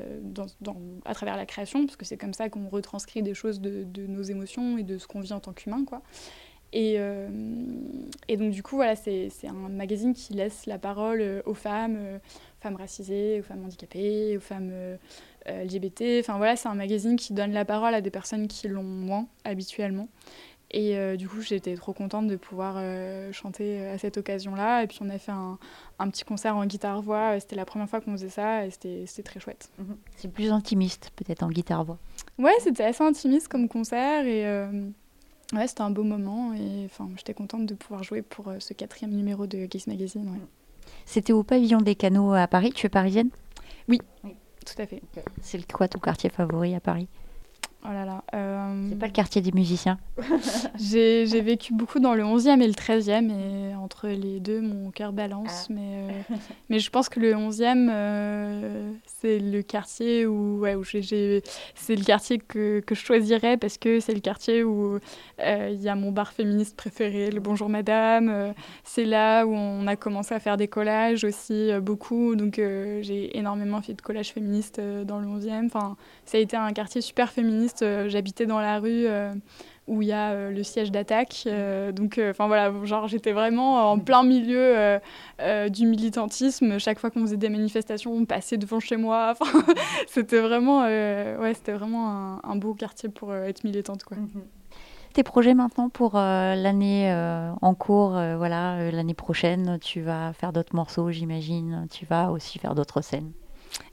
à 1.04 1.14
travers 1.14 1.36
la 1.36 1.46
création, 1.46 1.86
parce 1.86 1.96
que 1.96 2.04
c'est 2.04 2.16
comme 2.16 2.34
ça 2.34 2.48
qu'on 2.48 2.68
retranscrit 2.68 3.22
des 3.22 3.34
choses 3.34 3.60
de, 3.60 4.06
nos 4.06 4.22
émotions 4.22 4.76
et 4.76 4.82
de 4.82 4.98
ce 4.98 5.06
qu'on 5.06 5.20
vit 5.20 5.32
en 5.32 5.40
tant 5.40 5.52
qu'humain. 5.52 5.84
Quoi. 5.84 6.02
Et, 6.72 6.98
et 8.28 8.36
donc, 8.36 8.50
du 8.50 8.62
coup, 8.62 8.76
voilà, 8.76 8.96
c'est 8.96 9.30
un 9.44 9.68
magazine 9.70 10.14
qui 10.14 10.34
laisse 10.34 10.66
la 10.66 10.78
parole 10.78 11.42
aux 11.46 11.54
femmes, 11.54 12.18
femmes 12.60 12.76
racisées, 12.76 13.40
aux 13.40 13.44
femmes 13.44 13.64
handicapées, 13.64 14.36
aux 14.36 14.40
femmes 14.40 14.72
LGBT. 15.48 16.20
Enfin, 16.20 16.36
voilà, 16.36 16.56
c'est 16.56 16.68
un 16.68 16.74
magazine 16.74 17.16
qui 17.16 17.32
donne 17.32 17.52
la 17.52 17.64
parole 17.64 17.94
à 17.94 18.00
des 18.00 18.10
personnes 18.10 18.48
qui 18.48 18.68
l'ont 18.68 18.82
moins 18.82 19.26
habituellement. 19.44 20.08
Et 20.72 20.96
euh, 20.96 21.16
du 21.16 21.28
coup, 21.28 21.40
j'étais 21.40 21.74
trop 21.76 21.92
contente 21.92 22.26
de 22.26 22.36
pouvoir 22.36 22.74
euh, 22.76 23.32
chanter 23.32 23.86
à 23.86 23.98
cette 23.98 24.18
occasion-là. 24.18 24.82
Et 24.82 24.86
puis, 24.86 24.98
on 25.00 25.08
a 25.08 25.18
fait 25.18 25.32
un, 25.32 25.58
un 25.98 26.10
petit 26.10 26.24
concert 26.24 26.56
en 26.56 26.66
guitare-voix. 26.66 27.38
C'était 27.38 27.56
la 27.56 27.64
première 27.64 27.88
fois 27.88 28.00
qu'on 28.00 28.12
faisait 28.12 28.28
ça 28.28 28.66
et 28.66 28.70
c'était 28.70 29.22
très 29.22 29.38
chouette. 29.38 29.70
Mhm. 29.78 29.96
C'est 30.16 30.32
plus 30.32 30.50
intimiste, 30.50 31.12
peut-être, 31.14 31.42
en 31.42 31.50
guitare-voix. 31.50 31.98
Ouais, 32.38 32.54
c'était 32.60 32.84
assez 32.84 33.04
intimiste 33.04 33.48
comme 33.48 33.68
concert. 33.68 34.26
Et 34.26 34.44
euh, 34.44 34.88
ouais, 35.52 35.68
c'était 35.68 35.82
un 35.82 35.90
beau 35.90 36.02
moment. 36.02 36.52
Et 36.54 36.84
enfin, 36.86 37.08
j'étais 37.16 37.34
contente 37.34 37.66
de 37.66 37.74
pouvoir 37.74 38.02
jouer 38.02 38.22
pour 38.22 38.52
ce 38.58 38.74
quatrième 38.74 39.12
numéro 39.12 39.46
de 39.46 39.66
Kiss 39.66 39.86
Magazine. 39.86 40.28
Ouais. 40.28 40.40
C'était 41.04 41.32
au 41.32 41.44
pavillon 41.44 41.80
des 41.80 41.94
canaux 41.94 42.32
à 42.32 42.48
Paris. 42.48 42.72
Tu 42.74 42.86
es 42.86 42.90
parisienne? 42.90 43.30
Oui, 43.88 44.00
oui, 44.24 44.34
tout 44.66 44.82
à 44.82 44.86
fait. 44.86 45.02
C'est 45.42 45.72
quoi 45.72 45.88
ton 45.88 45.98
quartier 45.98 46.30
favori 46.30 46.74
à 46.74 46.80
Paris 46.80 47.08
Oh 47.88 47.92
là 47.92 48.04
là. 48.04 48.24
Euh, 48.34 48.88
c'est 48.88 48.98
pas 48.98 49.06
le 49.06 49.12
quartier 49.12 49.40
des 49.42 49.52
musiciens 49.52 49.98
J'ai 50.78 51.40
vécu 51.40 51.72
beaucoup 51.72 52.00
dans 52.00 52.14
le 52.14 52.24
11e 52.24 52.60
et 52.60 52.66
le 52.66 52.72
13e, 52.72 53.30
et 53.30 53.74
entre 53.76 54.08
les 54.08 54.40
deux, 54.40 54.60
mon 54.60 54.90
cœur 54.90 55.12
balance. 55.12 55.68
Ah. 55.70 55.74
Mais, 55.74 56.08
euh, 56.10 56.36
mais 56.70 56.78
je 56.80 56.90
pense 56.90 57.08
que 57.08 57.20
le 57.20 57.32
11e, 57.34 57.88
euh, 57.90 58.92
c'est 59.06 59.38
le 59.38 59.62
quartier 59.62 60.26
où, 60.26 60.60
ouais, 60.60 60.74
où 60.74 60.82
j'ai. 60.82 61.42
C'est 61.74 61.94
le 61.94 62.04
quartier 62.04 62.38
que, 62.38 62.80
que, 62.80 62.94
je 62.94 63.04
choisirais 63.04 63.56
parce 63.56 63.78
que 63.78 64.00
c'est 64.00 64.14
le 64.14 64.20
quartier 64.20 64.64
où 64.64 64.98
il 65.38 65.80
y 65.80 65.88
a 65.88 65.94
mon 65.94 66.10
bar 66.10 66.32
féministe 66.32 66.76
préféré, 66.76 67.30
le 67.30 67.40
Bonjour 67.40 67.68
Madame. 67.68 68.54
c'est 68.82 69.04
là 69.04 69.44
où 69.44 69.54
on 69.54 69.86
a 69.86 69.96
commencé 69.96 70.34
à 70.34 70.40
faire 70.40 70.56
des 70.56 70.68
collages 70.68 71.24
aussi, 71.24 71.70
beaucoup. 71.80 72.34
Donc 72.34 72.54
j'ai 72.56 73.36
énormément 73.36 73.80
fait 73.82 73.94
de 73.94 74.02
collages 74.02 74.32
féministes 74.32 74.80
dans 74.80 75.20
le 75.20 75.26
11e. 75.26 75.66
Enfin, 75.66 75.96
ça 76.24 76.38
a 76.38 76.40
été 76.40 76.56
un 76.56 76.72
quartier 76.72 77.00
super 77.00 77.30
féministe 77.30 77.75
euh, 77.82 78.08
j'habitais 78.08 78.46
dans 78.46 78.60
la 78.60 78.78
rue 78.78 79.06
euh, 79.06 79.32
où 79.86 80.02
il 80.02 80.08
y 80.08 80.12
a 80.12 80.30
euh, 80.30 80.50
le 80.50 80.62
siège 80.62 80.90
d'attaque. 80.90 81.46
donc, 81.94 82.20
enfin 82.30 82.46
voilà, 82.46 82.72
genre 82.84 83.08
j'étais 83.08 83.32
vraiment 83.32 83.90
en 83.90 83.98
plein 83.98 84.22
milieu 84.22 84.98
du 85.68 85.86
militantisme. 85.86 86.78
Chaque 86.78 86.98
fois 86.98 87.10
qu'on 87.10 87.20
faisait 87.20 87.36
des 87.36 87.48
manifestations, 87.48 88.12
on 88.12 88.24
passait 88.24 88.58
devant 88.58 88.80
chez 88.80 88.96
moi. 88.96 89.34
c'était 90.08 90.40
vraiment, 90.40 90.82
ouais, 90.82 91.52
c'était 91.54 91.72
vraiment 91.72 92.44
un, 92.44 92.56
beau 92.56 92.74
quartier 92.74 93.08
pour 93.08 93.34
être 93.34 93.64
militante, 93.64 94.04
quoi. 94.04 94.16
Mhm. 94.16 94.42
Tes 95.12 95.22
projets 95.22 95.54
maintenant 95.54 95.88
pour 95.88 96.14
l'année 96.14 97.10
en 97.62 97.74
cours, 97.74 98.10
voilà, 98.10 98.90
l'année 98.90 99.14
prochaine, 99.14 99.78
tu 99.80 100.02
vas 100.02 100.32
faire 100.32 100.52
d'autres 100.52 100.74
morceaux, 100.74 101.10
j'imagine. 101.10 101.86
Tu 101.90 102.04
vas 102.04 102.30
aussi 102.30 102.58
faire 102.58 102.74
d'autres 102.74 103.00
scènes. 103.00 103.32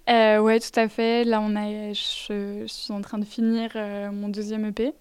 Euh, 0.09 0.39
ouais, 0.39 0.59
tout 0.59 0.77
à 0.79 0.87
fait. 0.89 1.23
Là, 1.23 1.41
on 1.41 1.55
a, 1.55 1.93
je, 1.93 2.65
suis 2.67 2.93
en 2.93 3.01
train 3.01 3.17
de 3.17 3.25
finir 3.25 3.71
euh, 3.75 4.11
mon 4.11 4.29
deuxième 4.29 4.65
EP 4.65 4.93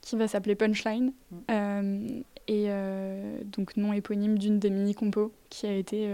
qui 0.00 0.16
va 0.16 0.28
s'appeler 0.28 0.54
Punchline. 0.54 1.12
Mm. 1.30 1.36
Euh, 1.50 2.08
et 2.46 2.66
euh, 2.68 3.38
donc, 3.44 3.76
nom 3.76 3.92
éponyme 3.92 4.38
d'une 4.38 4.58
des 4.58 4.70
mini-compos 4.70 5.32
qui 5.50 5.66
a 5.66 5.72
été 5.72 6.08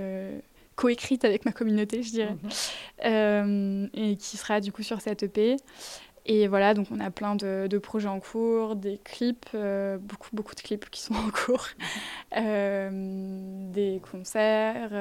coécrite 0.77 1.25
avec 1.25 1.45
ma 1.45 1.53
communauté, 1.53 2.03
je 2.03 2.11
dirais. 2.11 2.37
Mm-hmm. 3.03 3.91
et 3.95 4.17
qui 4.17 4.37
sera 4.37 4.61
du 4.61 4.73
coup 4.73 4.83
sur 4.83 5.01
cette 5.01 5.23
EP. 5.23 5.57
Et 6.27 6.47
voilà, 6.47 6.75
donc 6.75 6.89
on 6.91 7.01
a 7.01 7.11
plein 7.11 7.35
de, 7.35 7.67
de 7.69 7.79
projets 7.79 8.09
en 8.09 8.21
cours, 8.21 8.77
des 8.77 8.99
clips, 9.03 9.57
beaucoup, 10.01 10.29
beaucoup 10.35 10.55
de 10.55 10.61
clips 10.61 10.89
qui 10.91 11.01
sont 11.01 11.15
en 11.17 11.31
cours, 11.31 11.67
des 12.33 14.01
concerts 14.13 14.93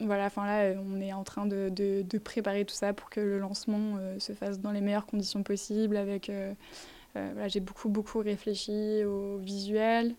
voilà, 0.00 0.26
enfin 0.26 0.46
là, 0.46 0.74
on 0.80 1.00
est 1.00 1.12
en 1.12 1.24
train 1.24 1.46
de, 1.46 1.70
de, 1.70 2.18
préparer 2.18 2.64
tout 2.64 2.74
ça 2.74 2.92
pour 2.92 3.10
que 3.10 3.20
le 3.20 3.38
lancement 3.38 3.96
euh, 3.98 4.18
se 4.18 4.32
fasse 4.32 4.60
dans 4.60 4.70
les 4.70 4.80
meilleures 4.80 5.06
conditions 5.06 5.42
possibles. 5.42 5.96
Avec, 5.96 6.30
euh, 6.30 6.52
euh, 7.16 7.30
voilà, 7.32 7.48
j'ai 7.48 7.60
beaucoup 7.60 7.88
beaucoup 7.88 8.20
réfléchi 8.20 9.04
au 9.04 9.38
visuel, 9.38 10.14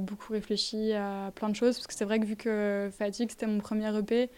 beaucoup 0.00 0.32
réfléchi 0.32 0.92
à 0.92 1.32
plein 1.34 1.48
de 1.48 1.56
choses 1.56 1.76
parce 1.76 1.86
que 1.86 1.94
c'est 1.94 2.04
vrai 2.04 2.20
que 2.20 2.26
vu 2.26 2.36
que 2.36 2.90
Fatigue 2.96 3.30
c'était 3.30 3.46
mon 3.46 3.58
premier 3.58 3.96
EP, 3.96 4.30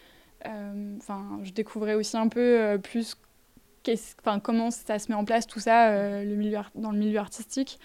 enfin, 0.45 1.39
je 1.43 1.51
découvrais 1.51 1.95
aussi 1.95 2.15
un 2.15 2.29
peu 2.29 2.79
plus 2.81 3.15
enfin, 4.19 4.39
comment 4.39 4.71
ça 4.71 4.99
se 4.99 5.11
met 5.11 5.17
en 5.17 5.25
place 5.25 5.47
tout 5.47 5.59
ça 5.59 5.91
euh, 5.91 6.23
le 6.23 6.35
milieu 6.35 6.57
dans 6.75 6.91
le 6.91 6.97
milieu 6.97 7.19
artistique. 7.19 7.79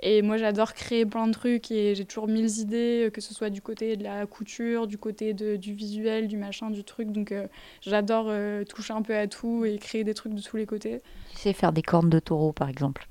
Et 0.00 0.22
moi, 0.22 0.36
j'adore 0.36 0.74
créer 0.74 1.04
plein 1.06 1.26
de 1.26 1.32
trucs 1.32 1.70
et 1.70 1.94
j'ai 1.94 2.04
toujours 2.04 2.28
mille 2.28 2.58
idées, 2.58 3.06
euh, 3.06 3.10
que 3.10 3.20
ce 3.20 3.34
soit 3.34 3.50
du 3.50 3.60
côté 3.60 3.96
de 3.96 4.04
la 4.04 4.26
couture, 4.26 4.86
du 4.86 4.98
côté 4.98 5.34
de, 5.34 5.56
du 5.56 5.74
visuel, 5.74 6.28
du 6.28 6.36
machin, 6.36 6.70
du 6.70 6.84
truc. 6.84 7.10
Donc, 7.10 7.32
euh, 7.32 7.46
j'adore 7.80 8.32
toucher 8.66 8.92
un 8.92 9.02
peu 9.02 9.16
à 9.16 9.26
tout 9.26 9.64
et 9.64 9.78
créer 9.78 10.04
des 10.04 10.14
trucs 10.14 10.34
de 10.34 10.42
tous 10.42 10.56
les 10.56 10.66
côtés. 10.66 11.02
Tu 11.32 11.38
sais 11.38 11.52
faire 11.52 11.72
des 11.72 11.82
cornes 11.82 12.10
de 12.10 12.20
taureau, 12.20 12.52
par 12.52 12.68
exemple 12.68 13.08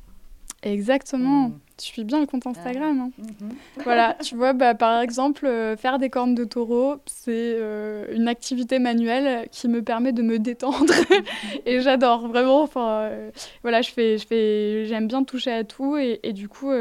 Exactement. 0.63 1.49
Mm. 1.49 1.59
Tu 1.77 1.85
suis 1.85 2.03
bien 2.03 2.19
le 2.19 2.25
compte 2.25 2.47
Instagram. 2.47 2.99
Hein. 2.99 3.11
Mm-hmm. 3.21 3.53
voilà, 3.83 4.15
tu 4.23 4.35
vois, 4.35 4.53
bah, 4.53 4.73
par 4.73 4.99
exemple, 5.01 5.45
euh, 5.45 5.77
faire 5.77 5.99
des 5.99 6.09
cornes 6.09 6.33
de 6.33 6.43
taureau, 6.43 6.95
c'est 7.05 7.55
euh, 7.59 8.05
une 8.15 8.27
activité 8.27 8.79
manuelle 8.79 9.47
qui 9.51 9.67
me 9.67 9.83
permet 9.83 10.11
de 10.11 10.23
me 10.23 10.39
détendre. 10.39 10.93
et 11.67 11.81
j'adore, 11.81 12.27
vraiment. 12.27 12.63
Enfin, 12.63 13.01
euh, 13.01 13.31
voilà, 13.61 13.83
je 13.83 13.91
fais, 13.91 14.17
je 14.17 14.25
fais, 14.25 14.85
j'aime 14.85 15.07
bien 15.07 15.23
toucher 15.23 15.51
à 15.51 15.63
tout. 15.63 15.97
Et, 15.97 16.19
et 16.23 16.33
du 16.33 16.49
coup, 16.49 16.71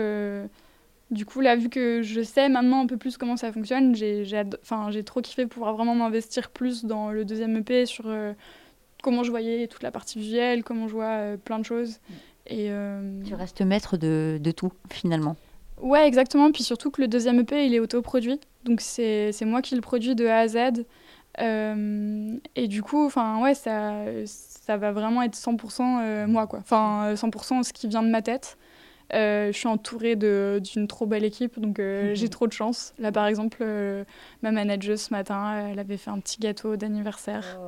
du 1.11 1.26
coup, 1.26 1.40
là, 1.42 1.56
vu 1.56 1.68
que 1.68 2.00
je 2.02 2.22
sais 2.22 2.48
maintenant 2.48 2.80
un 2.80 2.87
peu 2.87 2.96
plus 2.96 3.18
comment 3.18 3.37
ça 3.37 3.52
fonctionne, 3.52 3.94
j'ai, 3.94 4.24
j'ai 4.24 5.04
trop 5.04 5.20
kiffé 5.20 5.46
pouvoir 5.46 5.74
vraiment 5.74 5.94
m'investir 5.94 6.48
plus 6.48 6.87
dans 6.87 7.11
le 7.11 7.26
deuxième 7.26 7.54
EP 7.56 7.85
sur 7.85 8.06
comment 9.02 9.22
je 9.22 9.30
voyais 9.30 9.66
toute 9.66 9.82
la 9.82 9.90
partie 9.90 10.18
visuelle, 10.18 10.64
comment 10.64 10.88
je 10.88 10.94
vois 10.94 11.37
plein 11.44 11.59
de 11.59 11.64
choses. 11.66 12.00
Et, 12.48 12.70
euh, 12.70 13.22
Tu 13.24 13.35
restes 13.35 13.61
maître 13.62 13.96
de, 13.96 14.38
de, 14.40 14.50
tout, 14.50 14.72
finalement. 14.90 15.37
Ouais, 15.80 16.06
exactement. 16.06 16.50
Puis 16.52 16.62
surtout 16.62 16.90
que 16.90 17.00
le 17.00 17.09
deuxième 17.09 17.40
EP, 17.40 17.66
il 17.66 17.74
est 17.74 17.80
autoproduit. 17.80 18.40
Donc 18.64 18.80
c'est 18.80 19.32
moi 19.42 19.62
qui 19.62 19.74
le 19.74 19.80
produis 19.80 20.14
de 20.14 20.26
A 20.26 20.38
à 20.38 20.48
Z. 20.48 20.85
Euh, 21.38 22.37
et 22.54 22.66
du 22.66 22.82
coup, 22.82 23.04
enfin 23.04 23.42
ouais, 23.42 23.54
ça, 23.54 23.92
ça 24.24 24.76
va 24.78 24.92
vraiment 24.92 25.22
être 25.22 25.37
100% 25.37 25.82
euh, 25.82 26.26
moi, 26.26 26.46
quoi. 26.46 26.61
Enfin, 26.61 27.12
100% 27.14 27.62
ce 27.62 27.72
qui 27.72 27.88
vient 27.88 28.02
de 28.02 28.09
ma 28.09 28.22
tête. 28.22 28.56
je 29.12 29.50
suis 29.52 29.68
entourée 29.68 30.16
d'une 30.16 30.87
trop 30.88 31.04
belle 31.04 31.24
équipe, 31.24 31.61
donc 31.61 31.78
mhm. 31.78 32.14
j'ai 32.14 32.28
trop 32.28 32.46
de 32.46 32.52
chance. 32.52 32.94
Là, 32.98 33.12
par 33.12 33.26
exemple, 33.26 33.64
ma 34.42 34.50
manager 34.50 34.98
ce 34.98 35.12
matin, 35.12 35.68
elle 35.70 35.78
avait 35.78 35.98
fait 35.98 36.11
un 36.11 36.20
petit 36.20 36.38
gâteau 36.40 36.76
d'anniversaire 36.76 37.59
oh. 37.61 37.66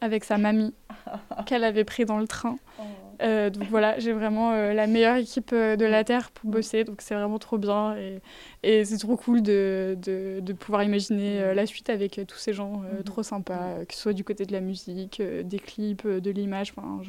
avec 0.00 0.22
sa 0.22 0.38
mamie 0.38 0.72
qu'elle 1.46 1.64
avait 1.64 1.84
pris 1.84 2.04
dans 2.04 2.18
le 2.18 2.28
train. 2.28 2.58
Oh. 2.78 2.82
Euh, 3.22 3.50
donc 3.50 3.64
voilà, 3.68 3.98
j'ai 3.98 4.12
vraiment 4.12 4.52
euh, 4.52 4.72
la 4.72 4.86
meilleure 4.86 5.16
équipe 5.16 5.50
euh, 5.52 5.76
de 5.76 5.84
la 5.84 6.04
Terre 6.04 6.30
pour 6.30 6.50
bosser, 6.50 6.84
donc 6.84 7.02
c'est 7.02 7.14
vraiment 7.14 7.38
trop 7.38 7.58
bien 7.58 7.96
et, 7.96 8.20
et 8.62 8.84
c'est 8.84 8.96
trop 8.96 9.16
cool 9.16 9.42
de, 9.42 9.96
de, 10.02 10.40
de 10.40 10.52
pouvoir 10.52 10.82
imaginer 10.82 11.54
la 11.54 11.66
suite 11.66 11.90
avec 11.90 12.20
tous 12.26 12.38
ces 12.38 12.52
gens 12.52 12.78
mhm. 12.78 13.02
trop 13.04 13.22
sympas, 13.22 13.84
que 13.86 13.94
ce 13.94 14.00
soit 14.00 14.12
du 14.12 14.24
côté 14.24 14.46
de 14.46 14.52
la 14.52 14.60
musique, 14.60 15.22
des 15.22 15.58
clips, 15.58 16.06
de 16.06 16.30
l'image. 16.30 16.72
Enfin, 16.76 17.02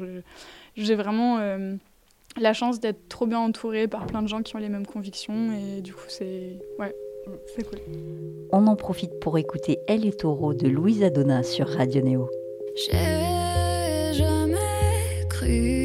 j'ai 0.76 0.96
vraiment 0.96 1.40
la 2.40 2.54
chance 2.54 2.80
d'être 2.80 3.10
trop 3.10 3.26
bien 3.26 3.40
entourée 3.40 3.88
par 3.88 4.06
plein 4.06 4.22
de 4.22 4.28
gens 4.28 4.42
qui 4.42 4.56
ont 4.56 4.60
les 4.60 4.70
mêmes 4.70 4.88
convictions 4.88 5.52
et 5.52 5.82
du 5.82 5.94
coup 5.94 6.06
c'est 6.08 6.60
ouais, 6.80 6.96
c'est 7.56 7.64
cool. 7.64 7.80
On 8.52 8.68
en 8.68 8.76
profite 8.76 9.20
pour 9.20 9.38
écouter 9.38 9.80
Elle 9.88 10.06
est 10.06 10.22
taureau 10.22 10.54
de 10.54 10.68
Louise 10.68 11.04
Adona 11.04 11.44
sur 11.44 11.68
Radio 11.68 12.02
Néo. 12.02 12.30
J'ai 12.76 14.14
jamais 14.14 14.56
cru 15.30 15.81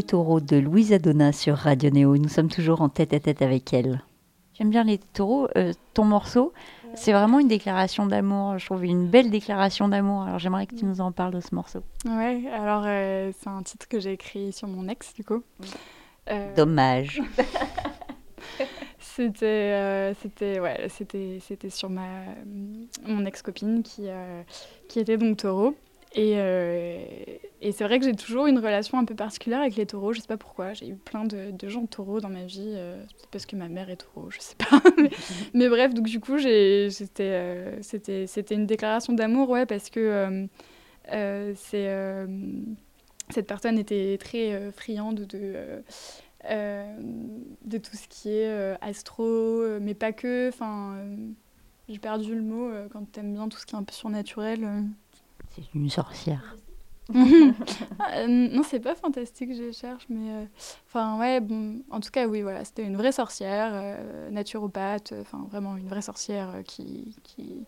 les 0.00 0.06
taureaux 0.06 0.40
de 0.40 0.56
Louise 0.56 0.94
Adona 0.94 1.30
sur 1.30 1.56
Radio 1.56 1.90
Néo. 1.90 2.16
Nous 2.16 2.30
sommes 2.30 2.48
toujours 2.48 2.80
en 2.80 2.88
tête 2.88 3.12
à 3.12 3.20
tête 3.20 3.42
avec 3.42 3.74
elle. 3.74 4.02
J'aime 4.54 4.70
bien 4.70 4.82
les 4.82 4.96
taureaux. 4.96 5.46
Euh, 5.58 5.74
ton 5.92 6.04
morceau, 6.06 6.54
c'est 6.94 7.12
vraiment 7.12 7.38
une 7.38 7.48
déclaration 7.48 8.06
d'amour. 8.06 8.56
Je 8.56 8.64
trouve 8.64 8.82
une 8.86 9.08
belle 9.08 9.30
déclaration 9.30 9.88
d'amour. 9.88 10.22
Alors 10.22 10.38
j'aimerais 10.38 10.66
que 10.66 10.74
tu 10.74 10.86
nous 10.86 11.02
en 11.02 11.12
parles 11.12 11.34
de 11.34 11.40
ce 11.40 11.54
morceau. 11.54 11.80
Ouais, 12.06 12.44
alors 12.50 12.84
euh, 12.86 13.30
c'est 13.38 13.50
un 13.50 13.62
titre 13.62 13.88
que 13.88 14.00
j'ai 14.00 14.12
écrit 14.12 14.54
sur 14.54 14.68
mon 14.68 14.88
ex, 14.88 15.12
du 15.12 15.22
coup. 15.22 15.42
Euh, 16.30 16.54
Dommage. 16.54 17.20
C'était, 18.98 19.46
euh, 19.46 20.14
c'était, 20.14 20.60
ouais, 20.60 20.86
c'était, 20.88 21.38
c'était 21.42 21.68
sur 21.68 21.90
ma, 21.90 22.06
mon 23.06 23.26
ex-copine 23.26 23.82
qui, 23.82 24.04
euh, 24.06 24.42
qui 24.88 25.00
était 25.00 25.18
donc 25.18 25.38
taureau. 25.38 25.74
Et, 26.12 26.34
euh, 26.36 27.04
et 27.60 27.72
c'est 27.72 27.84
vrai 27.84 28.00
que 28.00 28.04
j'ai 28.04 28.14
toujours 28.14 28.46
une 28.46 28.58
relation 28.58 28.98
un 28.98 29.04
peu 29.04 29.14
particulière 29.14 29.60
avec 29.60 29.76
les 29.76 29.86
taureaux. 29.86 30.12
Je 30.12 30.20
sais 30.20 30.26
pas 30.26 30.36
pourquoi. 30.36 30.72
J'ai 30.72 30.88
eu 30.88 30.96
plein 30.96 31.24
de, 31.24 31.52
de 31.52 31.68
gens 31.68 31.86
taureaux 31.86 32.20
dans 32.20 32.28
ma 32.28 32.44
vie. 32.44 32.72
euh, 32.74 33.04
parce 33.30 33.46
que 33.46 33.54
ma 33.54 33.68
mère 33.68 33.90
est 33.90 33.96
taureau, 33.96 34.30
je 34.30 34.40
sais 34.40 34.56
pas. 34.56 34.82
mais, 35.54 35.68
bref, 35.68 35.94
donc 35.94 36.06
du 36.06 36.18
coup, 36.18 36.36
euh, 36.36 36.90
c'était, 36.90 38.54
une 38.54 38.66
déclaration 38.66 39.12
d'amour, 39.12 39.50
ouais, 39.50 39.66
parce 39.66 39.90
que 39.90 40.46
euh, 41.12 41.54
cette 43.28 43.46
personne 43.46 43.78
était 43.78 44.18
très 44.18 44.72
friande 44.72 45.26
de. 45.26 45.82
de 46.44 47.78
tout 47.78 47.96
ce 47.96 48.08
qui 48.08 48.30
est 48.30 48.76
astro, 48.80 49.78
mais 49.80 49.94
pas 49.94 50.12
que. 50.12 50.48
Enfin, 50.48 50.96
j'ai 51.88 51.98
perdu 51.98 52.34
le 52.34 52.42
mot 52.42 52.70
quand 52.90 53.04
t'aimes 53.12 53.34
bien 53.34 53.48
tout 53.48 53.58
ce 53.58 53.66
qui 53.66 53.76
est 53.76 53.78
un 53.78 53.84
peu 53.84 53.92
surnaturel. 53.92 54.66
C'est 55.50 55.74
une 55.74 55.90
sorcière. 55.90 56.56
Ah, 57.14 57.18
euh, 58.18 58.26
non, 58.26 58.62
c'est 58.62 58.80
pas 58.80 58.94
fantastique, 58.94 59.54
je 59.54 59.72
cherche, 59.72 60.06
mais 60.08 60.30
euh, 60.30 60.44
enfin 60.86 61.18
ouais, 61.18 61.40
bon, 61.40 61.82
en 61.90 62.00
tout 62.00 62.10
cas 62.10 62.26
oui, 62.26 62.42
voilà, 62.42 62.64
c'était 62.64 62.84
une 62.84 62.96
vraie 62.96 63.12
sorcière, 63.12 63.70
euh, 63.74 64.30
naturopathe, 64.30 65.14
enfin 65.20 65.46
vraiment 65.50 65.76
une 65.76 65.88
vraie 65.88 66.02
sorcière 66.02 66.62
qui 66.64 67.16
qui 67.22 67.64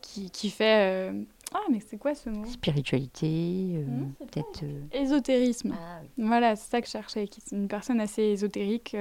qui, 0.00 0.30
qui 0.30 0.50
fait 0.50 1.10
ah 1.54 1.60
mais 1.70 1.80
c'est 1.80 1.96
quoi 1.96 2.14
ce 2.14 2.28
mot? 2.30 2.46
Spiritualité, 2.46 3.84
peut-être. 4.18 4.64
Ésotérisme. 4.92 5.74
Voilà, 6.18 6.56
c'est 6.56 6.70
ça 6.70 6.80
que 6.80 6.86
je 6.86 6.92
cherchais, 6.92 7.28
qui 7.28 7.40
est 7.40 7.54
une 7.54 7.68
personne 7.68 8.00
assez 8.00 8.22
ésotérique, 8.22 8.96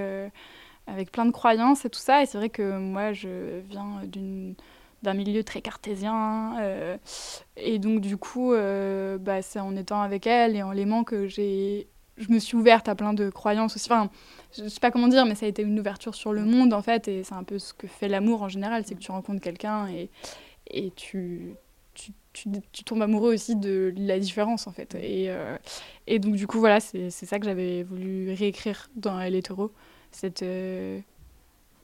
avec 0.85 1.11
plein 1.11 1.25
de 1.25 1.31
croyances 1.31 1.85
et 1.85 1.89
tout 1.89 1.99
ça. 1.99 2.21
Et 2.21 2.25
c'est 2.25 2.37
vrai 2.37 2.49
que 2.49 2.77
moi, 2.77 3.13
je 3.13 3.61
viens 3.69 4.01
d'une 4.05 4.55
d'un 5.03 5.13
milieu 5.13 5.43
très 5.43 5.61
cartésien. 5.61 6.59
euh, 6.61 6.97
et 7.57 7.79
donc, 7.79 8.01
du 8.01 8.17
coup, 8.17 8.53
euh, 8.53 9.17
bah, 9.17 9.41
c'est 9.41 9.59
en 9.59 9.75
étant 9.75 10.01
avec 10.01 10.27
elle 10.27 10.55
et 10.55 10.63
en 10.63 10.71
l'aimant 10.71 11.03
que 11.03 11.27
j'ai... 11.27 11.87
Je 12.17 12.31
me 12.31 12.39
suis 12.39 12.55
ouverte 12.55 12.87
à 12.87 12.93
plein 12.93 13.13
de 13.13 13.29
croyances 13.29 13.75
aussi. 13.75 13.91
Enfin, 13.91 14.11
je 14.55 14.67
sais 14.67 14.79
pas 14.79 14.91
comment 14.91 15.07
dire, 15.07 15.25
mais 15.25 15.33
ça 15.33 15.47
a 15.47 15.49
été 15.49 15.63
une 15.63 15.79
ouverture 15.79 16.13
sur 16.13 16.33
le 16.33 16.43
monde, 16.45 16.73
en 16.73 16.81
fait. 16.81 17.07
Et 17.07 17.23
c'est 17.23 17.33
un 17.33 17.43
peu 17.43 17.57
ce 17.57 17.73
que 17.73 17.87
fait 17.87 18.09
l'amour 18.09 18.43
en 18.43 18.49
général, 18.49 18.83
c'est 18.85 18.95
que 18.95 18.99
tu 18.99 19.11
rencontres 19.11 19.41
quelqu'un 19.41 19.87
et, 19.87 20.09
et 20.69 20.91
tu, 20.91 21.55
tu, 21.93 22.11
tu, 22.33 22.83
tombes 22.83 23.01
amoureux 23.01 23.33
aussi 23.33 23.55
de 23.55 23.91
la 23.97 24.19
différence, 24.19 24.67
en 24.67 24.71
fait. 24.71 24.93
Et, 24.95 25.29
euh, 25.29 25.57
et 26.05 26.19
donc, 26.19 26.35
du 26.35 26.45
coup, 26.45 26.59
voilà, 26.59 26.79
c'est 26.79 27.09
ça 27.09 27.39
que 27.39 27.45
j'avais 27.45 27.81
voulu 27.83 28.33
réécrire 28.33 28.89
dans 28.95 29.19
Elle 29.19 29.35
est 29.35 29.47
taureau. 29.47 29.71
Cette, 30.11 30.43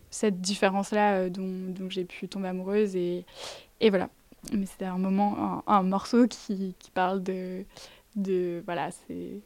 cette 0.10 0.42
différence-là 0.42 1.16
euh, 1.16 1.30
dont, 1.30 1.90
j'ai 1.90 2.06
pu 2.06 2.28
tomber 2.28 2.50
amoureuse. 2.50 2.96
Et, 2.96 3.26
voilà. 3.90 4.10
Mais 4.54 4.66
c'était 4.66 4.86
un 4.86 4.98
moment, 4.98 5.64
un, 5.68 5.84
morceau 5.84 6.28
qui, 6.28 6.76
parle 6.94 7.22
de. 7.24 7.66
voilà, 8.66 8.90
c'est. 8.92 9.42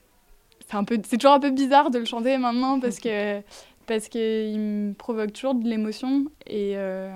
C'est 1.03 1.17
toujours 1.17 1.33
un 1.33 1.39
peu 1.41 1.49
bizarre 1.49 1.89
de 1.89 1.99
le 1.99 2.05
chanter 2.05 2.37
maintenant 2.37 2.79
parce 2.79 2.97
que 2.99 3.41
parce 3.87 4.07
qu'il 4.07 4.57
me 4.57 4.93
provoque 4.93 5.33
toujours 5.33 5.53
de 5.53 5.67
l'émotion 5.67 6.27
et 6.47 6.77
euh, 6.77 7.09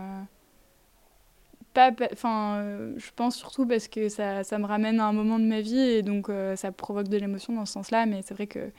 pas, 1.73 1.91
enfin, 2.11 2.65
je 2.97 3.11
pense 3.15 3.37
surtout 3.37 3.65
parce 3.65 3.87
que 3.87 4.09
ça, 4.09 4.43
ça 4.43 4.57
me 4.57 4.65
ramène 4.65 4.99
à 4.99 5.05
un 5.05 5.13
moment 5.13 5.39
de 5.39 5.45
ma 5.45 5.61
vie 5.61 5.79
et 5.79 6.01
donc 6.01 6.29
euh, 6.29 6.55
ça 6.55 6.73
provoque 6.73 7.07
de 7.07 7.17
l'émotion 7.17 7.53
dans 7.53 7.65
ce 7.65 7.73
sens-là. 7.73 8.05
Mais 8.05 8.21
c'est 8.25 8.33
vrai 8.33 8.47
que 8.47 8.71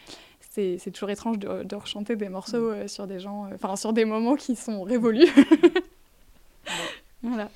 c'est 0.57 0.79
c'est 0.79 0.90
toujours 0.90 1.11
étrange 1.11 1.38
de, 1.38 1.62
de 1.64 1.77
rechanter 1.77 2.16
des 2.16 2.31
morceaux 2.31 2.71
euh, 2.71 2.88
sur 2.88 3.07
des 3.07 3.21
gens, 3.21 3.45
euh, 3.45 3.55
enfin 3.55 3.77
sur 3.77 3.92
des 3.92 4.07
moments 4.07 4.37
qui 4.37 4.57
sont 4.57 4.83
révolus. 4.83 5.29
voilà. 7.23 7.49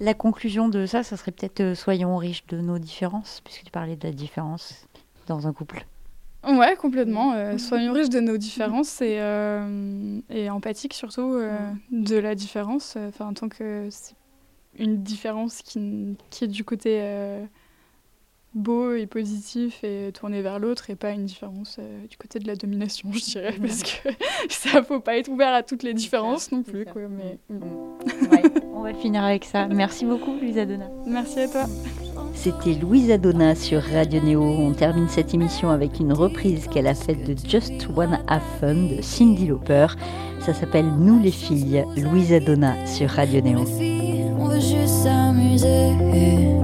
La 0.00 0.14
conclusion 0.14 0.68
de 0.68 0.86
ça, 0.86 1.02
ça 1.02 1.16
serait 1.16 1.32
peut-être 1.32 1.60
euh, 1.60 1.74
soyons 1.74 2.16
riches 2.16 2.46
de 2.46 2.58
nos 2.58 2.78
différences, 2.78 3.40
puisque 3.44 3.64
tu 3.64 3.70
parlais 3.70 3.96
de 3.96 4.06
la 4.06 4.12
différence 4.12 4.86
dans 5.26 5.46
un 5.46 5.52
couple. 5.52 5.84
Ouais, 6.46 6.76
complètement. 6.76 7.32
euh, 7.34 7.58
soyons 7.58 7.92
riches 7.92 8.10
de 8.10 8.20
nos 8.20 8.36
différences 8.36 9.00
et, 9.00 9.16
euh, 9.18 10.20
et 10.30 10.50
empathiques 10.50 10.94
surtout 10.94 11.34
euh, 11.34 11.56
de 11.90 12.16
la 12.16 12.34
différence. 12.34 12.96
Enfin, 12.96 13.28
en 13.28 13.34
tant 13.34 13.48
que 13.48 13.88
c'est 13.90 14.14
une 14.78 15.02
différence 15.02 15.62
qui, 15.62 16.16
qui 16.30 16.44
est 16.44 16.48
du 16.48 16.64
côté 16.64 16.98
euh, 17.00 17.44
beau 18.54 18.94
et 18.94 19.06
positif 19.06 19.82
et 19.82 20.10
tourné 20.12 20.42
vers 20.42 20.58
l'autre 20.58 20.90
et 20.90 20.94
pas 20.94 21.10
une 21.10 21.24
différence 21.24 21.76
euh, 21.78 22.06
du 22.06 22.16
côté 22.16 22.38
de 22.38 22.46
la 22.46 22.56
domination, 22.56 23.10
je 23.12 23.24
dirais, 23.24 23.54
parce 23.60 23.82
que 23.82 24.08
ça 24.48 24.82
faut 24.82 25.00
pas 25.00 25.16
être 25.16 25.28
ouvert 25.28 25.52
à 25.52 25.62
toutes 25.62 25.82
les 25.82 25.94
différences 25.94 26.52
non 26.52 26.62
plus. 26.62 26.84
Quoi, 26.84 27.02
mais 27.08 27.38
bon. 27.50 27.98
On 28.74 28.82
va 28.82 28.94
finir 28.94 29.24
avec 29.24 29.44
ça. 29.44 29.66
Merci 29.66 30.04
beaucoup, 30.04 30.36
Louisa 30.40 30.66
Donna. 30.66 30.88
Merci 31.06 31.40
à 31.40 31.48
toi. 31.48 31.64
C'était 32.34 32.74
Louisa 32.74 33.16
Donna 33.16 33.54
sur 33.54 33.82
Radio 33.82 34.20
Néo. 34.20 34.42
On 34.42 34.72
termine 34.72 35.08
cette 35.08 35.32
émission 35.32 35.70
avec 35.70 35.98
une 36.00 36.12
reprise 36.12 36.66
qu'elle 36.68 36.86
a 36.86 36.94
faite 36.94 37.24
de 37.24 37.34
Just 37.48 37.88
Wanna 37.94 38.20
Have 38.28 38.42
Fun 38.60 38.74
de 38.74 39.02
Cindy 39.02 39.46
Lauper. 39.46 39.86
Ça 40.40 40.52
s'appelle 40.52 40.86
Nous 40.98 41.20
les 41.20 41.30
filles, 41.30 41.84
Louisa 41.96 42.40
Donna 42.40 42.86
sur 42.86 43.08
Radio 43.08 43.40
Néo. 43.40 43.60
Les 43.60 43.66
filles, 43.66 44.24
on 44.38 44.48
veut 44.48 44.60
juste 44.60 44.88
s'amuser. 45.04 46.63